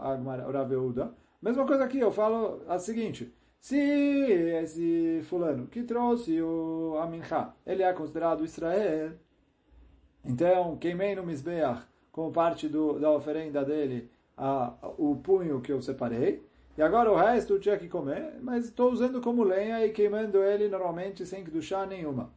o 0.46 0.52
Rabi 0.52 0.76
Uda, 0.76 1.14
mesma 1.40 1.64
coisa 1.64 1.84
aqui, 1.84 1.98
eu 1.98 2.10
falo 2.10 2.62
a 2.68 2.78
seguinte, 2.78 3.32
se 3.58 3.78
esse 3.78 5.20
fulano 5.24 5.66
que 5.66 5.82
trouxe 5.82 6.40
o 6.42 6.98
Amincha, 7.00 7.52
ele 7.64 7.82
é 7.82 7.92
considerado 7.92 8.44
Israel, 8.44 9.12
então 10.24 10.76
queimei 10.76 11.14
no 11.14 11.24
Mizbeach 11.24 11.82
como 12.10 12.32
parte 12.32 12.68
do, 12.68 12.98
da 12.98 13.10
oferenda 13.10 13.64
dele 13.64 14.10
a, 14.36 14.74
o 14.98 15.16
punho 15.16 15.60
que 15.60 15.72
eu 15.72 15.80
separei, 15.80 16.44
e 16.76 16.82
agora 16.82 17.10
o 17.10 17.16
resto 17.16 17.54
eu 17.54 17.60
tinha 17.60 17.76
que 17.76 17.88
comer, 17.88 18.38
mas 18.40 18.64
estou 18.64 18.90
usando 18.90 19.20
como 19.20 19.44
lenha 19.44 19.84
e 19.84 19.90
queimando 19.90 20.42
ele 20.42 20.68
normalmente 20.68 21.24
sem 21.24 21.44
que 21.44 21.62
chá 21.62 21.86
nenhuma. 21.86 22.30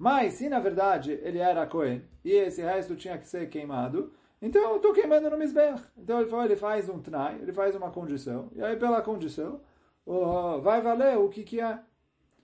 Mas 0.00 0.32
se 0.32 0.48
na 0.48 0.58
verdade 0.58 1.20
ele 1.22 1.36
era 1.36 1.66
Cohen 1.66 2.02
e 2.24 2.32
esse 2.32 2.62
resto 2.62 2.96
tinha 2.96 3.18
que 3.18 3.28
ser 3.28 3.50
queimado, 3.50 4.10
então 4.40 4.62
eu 4.62 4.76
estou 4.76 4.94
queimando 4.94 5.28
no 5.28 5.36
Mizbeach. 5.36 5.82
Então 5.98 6.22
ele, 6.22 6.34
ele 6.34 6.56
faz 6.56 6.88
um 6.88 6.98
tnai, 6.98 7.38
ele 7.38 7.52
faz 7.52 7.76
uma 7.76 7.90
condição, 7.90 8.48
e 8.54 8.62
aí 8.62 8.76
pela 8.76 9.02
condição 9.02 9.60
vai 10.62 10.80
valer 10.80 11.18
o 11.18 11.28
que, 11.28 11.42
que 11.42 11.60
é. 11.60 11.78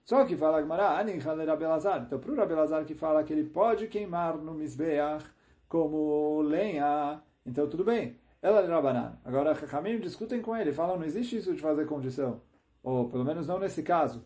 Só 0.04 0.26
que 0.26 0.36
fala 0.36 0.60
Gemara, 0.60 1.02
Então, 1.02 2.18
para 2.18 2.30
o 2.30 2.36
Rabelazar 2.36 2.84
que 2.84 2.94
fala 2.94 3.24
que 3.24 3.32
ele 3.32 3.44
pode 3.44 3.88
queimar 3.88 4.36
no 4.36 4.52
Mizbeach 4.52 5.24
como 5.66 6.42
lenha, 6.42 7.22
então 7.46 7.66
tudo 7.70 7.84
bem. 7.84 8.18
Ela 8.42 8.60
é 8.60 8.66
Rabanan. 8.66 9.18
Agora, 9.24 9.54
Chachamim 9.54 9.98
discutem 9.98 10.42
com 10.42 10.54
ele, 10.54 10.74
falam, 10.74 10.98
não 10.98 11.06
existe 11.06 11.38
isso 11.38 11.54
de 11.54 11.62
fazer 11.62 11.86
condição. 11.86 12.42
Ou, 12.82 13.08
pelo 13.08 13.24
menos 13.24 13.46
não 13.46 13.58
nesse 13.58 13.82
caso. 13.82 14.22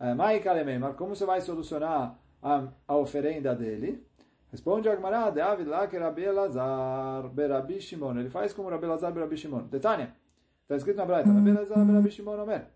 É, 0.00 0.14
mas 0.14 0.42
como 0.96 1.14
você 1.14 1.26
vai 1.26 1.42
solucionar 1.42 2.18
a, 2.42 2.68
a 2.86 2.96
oferenda 2.96 3.54
dele? 3.54 4.04
Responde 4.50 4.88
a 4.88 4.96
Gemara, 4.96 5.30
David 5.30 5.68
lá 5.68 5.86
que 5.86 5.96
Rabi 5.96 6.22
Elazar, 6.22 7.28
Berabi 7.28 7.80
Shimon. 7.80 8.18
Ele 8.18 8.30
faz 8.30 8.52
como 8.52 8.68
Rabi 8.68 8.84
Elazar, 8.84 9.12
Berabi 9.12 9.36
Shimon. 9.36 9.62
Detânia. 9.68 10.12
Está 10.62 10.76
escrito 10.76 10.96
na 10.96 11.06
Braita, 11.06 11.30
Rabi 11.30 11.50
Elazar, 11.50 11.84
Berabi 11.84 12.10
Shimon, 12.10 12.42
Omer. 12.42 12.66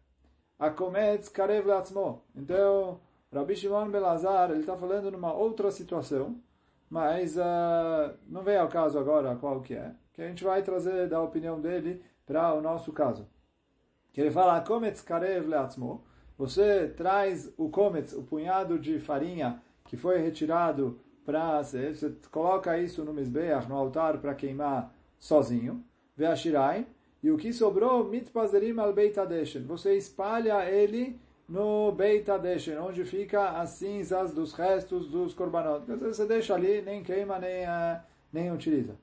Akometz 0.57 1.29
karev 1.29 1.67
latzmo. 1.67 2.23
Então, 2.35 3.01
Rabi 3.33 3.57
Shimon 3.57 3.91
Belazar, 3.91 4.51
ele 4.51 4.61
está 4.61 4.77
falando 4.77 5.11
numa 5.11 5.33
outra 5.33 5.73
situação, 5.73 6.41
mas 6.89 7.37
uh, 7.37 8.15
não 8.29 8.43
vem 8.43 8.57
ao 8.57 8.69
caso 8.69 8.97
agora 8.97 9.35
qual 9.35 9.61
que 9.61 9.75
é, 9.75 9.93
que 10.13 10.23
a 10.23 10.29
gente 10.29 10.45
vai 10.45 10.63
trazer 10.63 11.09
da 11.09 11.21
opinião 11.21 11.61
dele 11.61 12.01
para 12.25 12.55
o 12.55 12.61
nosso 12.61 12.93
caso. 12.93 13.27
Que 14.13 14.21
ele 14.21 14.31
fala, 14.31 14.59
Akometz 14.59 15.03
karev 15.03 15.49
latzmo. 15.49 16.05
Você 16.37 16.89
traz 16.97 17.53
o 17.57 17.69
kometz, 17.69 18.13
o 18.13 18.23
punhado 18.23 18.79
de 18.79 18.99
farinha 18.99 19.63
que 19.85 19.97
foi 19.97 20.19
retirado 20.19 20.99
para 21.25 21.63
você, 21.63 21.93
coloca 22.31 22.79
isso 22.79 23.05
no 23.05 23.13
Mizbeach, 23.13 23.69
no 23.69 23.77
altar, 23.77 24.19
para 24.19 24.35
queimar 24.35 24.93
sozinho. 25.19 25.83
Ve'ashirai, 26.17 26.87
e 27.23 27.31
o 27.31 27.37
que 27.37 27.53
sobrou, 27.53 28.05
mitpazerim 28.05 28.79
al 28.79 28.93
Beit 28.93 29.19
Adeshen. 29.19 29.63
Você 29.63 29.97
espalha 29.97 30.69
ele 30.71 31.19
no 31.49 31.91
Beit 31.93 32.31
Adeshen, 32.31 32.77
onde 32.77 33.05
fica 33.05 33.51
as 33.59 33.71
cinzas 33.71 34.33
dos 34.35 34.53
restos 34.53 35.09
dos 35.09 35.33
korbanot. 35.33 35.87
Você 35.87 36.27
deixa 36.27 36.55
ali, 36.55 36.83
nem 36.83 37.03
queima, 37.03 37.39
nem, 37.39 37.65
uh, 37.65 38.01
nem 38.33 38.53
utiliza. 38.53 38.95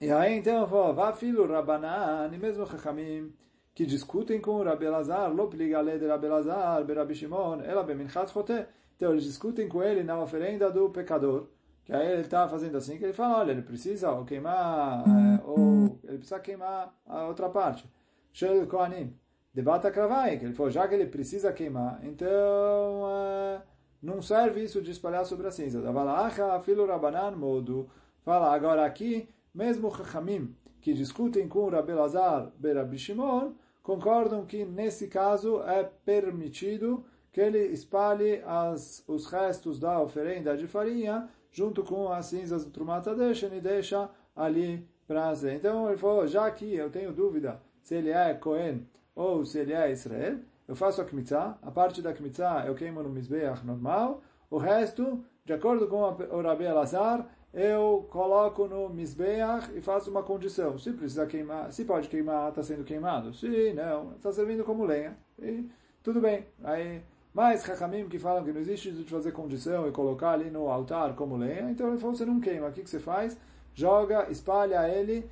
E 0.00 0.10
aí 0.10 0.34
então, 0.34 0.66
vá 0.66 1.12
filho 1.12 1.46
Rabanan, 1.46 2.30
e 2.32 2.38
mesmo 2.38 2.66
Chachamim, 2.66 3.32
que 3.74 3.84
discutem 3.84 4.40
com 4.40 4.58
o 4.58 4.62
Elazar, 4.62 5.34
lo 5.34 5.48
pligale 5.48 5.98
de 5.98 6.06
Rabi 6.06 6.26
Elazar, 6.26 6.86
Rabi 6.86 7.14
Shimon, 7.14 7.60
ela 7.62 7.82
beminchat 7.82 8.30
chote. 8.30 8.66
Então 8.96 9.10
eles 9.10 9.24
discutem 9.24 9.68
com 9.68 9.82
ele 9.82 10.04
na 10.04 10.20
oferenda 10.20 10.70
do 10.70 10.90
pecador. 10.90 11.48
Que 11.84 11.92
aí 11.92 12.12
ele 12.12 12.22
está 12.22 12.48
fazendo 12.48 12.78
assim, 12.78 12.96
que 12.96 13.04
ele 13.04 13.12
fala, 13.12 13.40
olha, 13.40 13.50
ele 13.50 13.62
precisa 13.62 14.10
ou 14.12 14.24
queimar, 14.24 15.04
é, 15.06 15.42
ou 15.44 15.98
ele 16.04 16.18
precisa 16.18 16.40
queimar 16.40 16.94
a 17.04 17.26
outra 17.26 17.48
parte. 17.48 17.90
Shel 18.32 18.66
Kohanim. 18.66 19.14
Debata 19.52 19.90
Kravai, 19.90 20.38
que 20.38 20.46
ele 20.46 20.54
falou, 20.54 20.70
já 20.70 20.88
que 20.88 20.94
ele 20.94 21.06
precisa 21.06 21.52
queimar, 21.52 22.00
então 22.02 23.06
é, 23.08 23.62
não 24.02 24.20
serve 24.20 24.64
isso 24.64 24.82
de 24.82 24.90
espalhar 24.90 25.24
sobre 25.24 25.46
a 25.46 25.50
cinza. 25.50 25.80
Davalacha, 25.80 26.58
filo 26.60 26.86
Rabanan, 26.86 27.32
modo. 27.32 27.88
Fala, 28.22 28.52
agora 28.52 28.84
aqui, 28.84 29.28
mesmo 29.54 29.94
Chachamim, 29.94 30.56
que 30.80 30.92
discutem 30.92 31.46
com 31.46 31.68
Rabi 31.68 31.92
Lazar, 31.92 32.50
Berabi 32.58 32.98
Shimon, 32.98 33.52
concordam 33.84 34.46
que 34.46 34.64
nesse 34.64 35.06
caso 35.06 35.62
é 35.62 35.84
permitido 35.84 37.04
que 37.30 37.40
ele 37.40 37.58
espalhe 37.66 38.42
as, 38.46 39.04
os 39.06 39.26
restos 39.26 39.78
da 39.78 40.00
oferenda 40.00 40.56
de 40.56 40.66
farinha 40.66 41.28
junto 41.52 41.84
com 41.84 42.10
as 42.10 42.26
cinzas 42.26 42.64
do 42.64 42.70
Trumata 42.70 43.12
e 43.12 43.60
deixa 43.60 44.10
ali 44.34 44.88
para 45.06 45.34
ser. 45.36 45.54
Então 45.54 45.88
ele 45.88 45.98
falou, 45.98 46.26
já 46.26 46.50
que 46.50 46.74
eu 46.74 46.90
tenho 46.90 47.12
dúvida 47.12 47.60
se 47.82 47.94
ele 47.94 48.10
é 48.10 48.32
Cohen 48.32 48.88
ou 49.14 49.44
se 49.44 49.58
ele 49.58 49.74
é 49.74 49.92
Israel, 49.92 50.38
eu 50.66 50.74
faço 50.74 51.02
a 51.02 51.04
Kmitzah, 51.04 51.58
a 51.60 51.70
parte 51.70 52.00
da 52.00 52.14
Kmitzah 52.14 52.64
eu 52.66 52.74
queimo 52.74 53.02
no 53.02 53.10
Mizbeach 53.10 53.64
normal, 53.66 54.22
o 54.50 54.56
resto, 54.56 55.22
de 55.44 55.52
acordo 55.52 55.86
com 55.86 56.00
o 56.00 56.40
Rabi 56.40 56.64
Elazar, 56.64 57.28
eu 57.54 58.06
coloco 58.10 58.66
no 58.66 58.88
Mizbeach 58.90 59.70
e 59.74 59.80
faço 59.80 60.10
uma 60.10 60.22
condição. 60.22 60.78
Se 60.78 60.92
precisa 60.92 61.24
queimar, 61.26 61.72
se 61.72 61.84
pode 61.84 62.08
queimar, 62.08 62.50
está 62.50 62.62
sendo 62.62 62.84
queimado. 62.84 63.32
Se 63.32 63.72
não, 63.72 64.12
está 64.12 64.32
servindo 64.32 64.64
como 64.64 64.84
lenha. 64.84 65.16
E 65.40 65.64
tudo 66.02 66.20
bem. 66.20 66.44
Aí 66.62 67.00
mas 67.34 67.64
Chachamim 67.64 68.08
que 68.08 68.16
falam 68.16 68.44
que 68.44 68.52
não 68.52 68.60
existe 68.60 68.92
de 68.92 69.02
fazer 69.02 69.32
condição 69.32 69.88
e 69.88 69.90
colocar 69.90 70.30
ali 70.30 70.50
no 70.50 70.70
altar 70.70 71.16
como 71.16 71.36
lenha, 71.36 71.68
então 71.68 71.88
ele 71.88 71.98
falou, 71.98 72.14
você 72.14 72.24
não 72.24 72.38
queima. 72.40 72.68
O 72.68 72.72
que, 72.72 72.84
que 72.84 72.88
você 72.88 73.00
faz? 73.00 73.36
Joga, 73.74 74.30
espalha 74.30 74.88
ele 74.88 75.28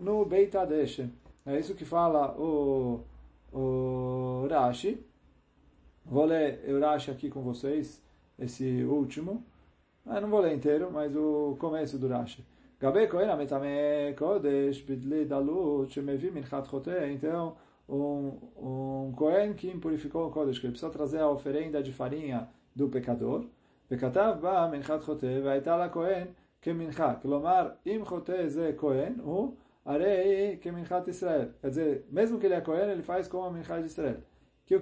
no 0.00 0.24
Beit 0.24 0.56
Adeshe. 0.56 1.12
É 1.44 1.58
isso 1.58 1.74
que 1.74 1.84
fala 1.84 2.34
o, 2.38 3.04
o 3.52 4.46
Rashi. 4.48 5.04
Vou 6.02 6.24
ler 6.24 6.64
o 6.66 6.80
Rashi 6.80 7.10
aqui 7.10 7.28
com 7.28 7.42
vocês, 7.42 8.02
esse 8.38 8.82
último. 8.84 9.44
Eu 10.05 10.21
não 10.21 10.29
vou 10.29 10.41
ler 10.41 10.55
inteiro, 10.55 10.89
mas 10.91 11.15
o 11.15 11.55
começo 11.59 11.97
do 11.97 12.07
Rashi. 12.07 12.45
Gabe 12.79 13.07
Kohen 13.07 13.29
Ametame 13.29 14.13
Kodesh 14.17 14.81
Bidli 14.81 15.25
Dalut 15.25 15.91
Shemevi 15.93 16.31
Minchat 16.31 16.67
Chote. 16.67 16.91
Então, 17.11 17.55
um, 17.87 18.37
um 18.57 19.13
Kohen 19.15 19.53
que 19.53 19.69
impurificou 19.69 20.27
o 20.27 20.31
Kodesh, 20.31 20.59
que 20.59 20.65
ele 20.65 20.71
precisa 20.71 20.91
trazer 20.91 21.19
a 21.19 21.29
oferenda 21.29 21.83
de 21.83 21.91
farinha 21.91 22.47
do 22.75 22.89
pecador, 22.89 23.45
וכתב 23.91 24.35
בה 24.41 24.69
מנחת 24.71 25.03
חוטא, 25.03 25.39
והייתה 25.43 25.77
לה 25.77 25.89
כהן 25.89 26.27
כמנחה. 26.61 27.13
כלומר, 27.21 27.69
אם 27.85 28.01
חוטא 28.03 28.47
זה 28.47 28.71
כהן, 28.77 29.13
הוא 29.21 29.55
הרי 29.85 30.57
כמנחת 30.61 31.07
ישראל. 31.07 31.47
Quer 31.61 31.69
dizer, 31.69 32.05
mesmo 32.11 32.39
que 32.39 32.45
ele 32.45 32.55
é 32.55 32.61
Cohen, 32.61 32.89
ele 32.91 33.03
faz 33.03 33.27
como 33.27 33.45
a 33.45 33.51
Minchá 33.51 33.79
de 33.79 33.87
Israel. 33.87 34.17
Que 34.65 34.75
o 34.75 34.81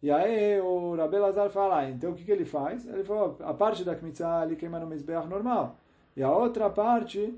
quê? 0.00 0.06
Que 0.06 0.08
também 0.08 0.10
precisa 0.10 0.10
fazer 0.10 0.10
Kmitzah. 0.10 0.10
E 0.10 0.10
aí 0.10 0.60
o 0.60 0.94
Rabi 0.94 1.18
Lazar 1.18 1.50
fala, 1.50 1.88
então 1.88 2.10
o 2.10 2.14
que, 2.14 2.24
que 2.24 2.32
ele 2.32 2.44
faz? 2.44 2.86
Ele 2.86 3.04
falou, 3.04 3.36
a 3.40 3.54
parte 3.54 3.84
da 3.84 3.94
Kmitzah 3.94 4.44
ele 4.44 4.56
queima 4.56 4.78
no 4.78 4.86
Mizbeach 4.86 5.28
normal. 5.28 5.76
E 6.16 6.22
a 6.22 6.30
outra 6.30 6.70
parte, 6.70 7.34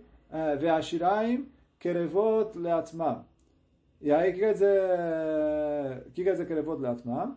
Ve'ashiraim 0.61 1.46
kerevot 1.79 2.59
leatzmam. 2.59 3.24
E 4.01 4.12
aí, 4.12 4.31
o 4.31 4.35
que 4.35 4.40
quer 4.40 4.53
dizer, 4.53 6.07
o 6.07 6.11
que 6.12 6.24
quer 6.24 6.32
dizer 6.32 6.45
קרבות 6.47 6.80
לעצמם? 6.80 7.34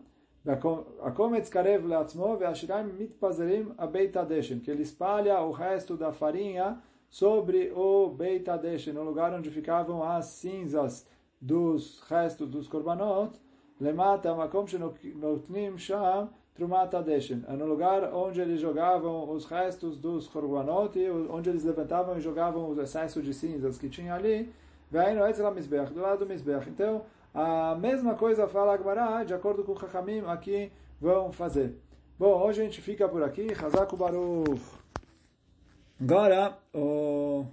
הקומץ 1.00 1.50
קרב 1.50 1.86
לעצמו 1.86 2.36
והשיריים 2.40 2.90
מתפזרים 2.98 3.72
הבית 3.78 4.16
הדשן, 4.16 4.60
que 4.60 4.70
ele 4.70 4.82
espalha 4.82 5.40
o 5.40 5.52
resto 5.52 5.96
da 5.96 6.12
farinha 6.12 6.78
sobre 7.08 7.70
o 7.74 8.08
Beit 8.08 8.48
Adeshen, 8.48 8.94
no 8.94 9.04
lugar 9.04 9.32
onde 9.34 9.50
ficavam 9.50 10.02
as 10.02 10.24
cinzas 10.24 11.06
dos 11.40 12.00
restos 12.08 12.48
dos 12.48 12.66
korbanot, 12.66 13.38
lemata 13.79 14.33
makom 14.35 14.65
shenotnim 14.67 15.77
sham 15.77 16.29
trumat 16.55 16.93
adeshen, 16.95 17.43
no 17.47 17.65
lugar 17.65 18.11
onde 18.13 18.41
eles 18.41 18.59
jogavam 18.59 19.29
os 19.29 19.45
restos 19.45 19.97
dos 19.97 20.27
korbanot, 20.27 20.97
onde 21.29 21.49
eles 21.49 21.63
levantavam 21.63 22.17
e 22.17 22.21
jogavam 22.21 22.69
os 22.69 22.77
excessos 22.79 23.23
de 23.23 23.33
cinzas 23.33 23.77
que 23.77 23.87
tinha 23.87 24.15
ali, 24.15 24.51
Veio 24.89 25.25
Etzel 25.27 25.51
Mizbeach, 25.51 25.93
do 25.93 26.01
lado 26.01 26.19
do 26.19 26.25
Mizbeach. 26.25 26.69
Então, 26.69 27.03
a 27.33 27.75
mesma 27.75 28.15
coisa 28.15 28.47
fala 28.47 28.73
Agmará, 28.73 29.23
de 29.23 29.33
acordo 29.33 29.63
com 29.63 29.73
o 29.73 29.79
Chachamim, 29.79 30.23
aqui 30.25 30.71
vão 30.99 31.31
fazer. 31.31 31.77
Bom, 32.17 32.41
hoje 32.41 32.61
a 32.61 32.63
gente 32.63 32.81
fica 32.81 33.07
por 33.07 33.21
aqui. 33.21 33.47
Hazaku 33.53 33.97
Baruch. 33.97 34.61
Agora, 35.99 36.57
o... 36.73 37.45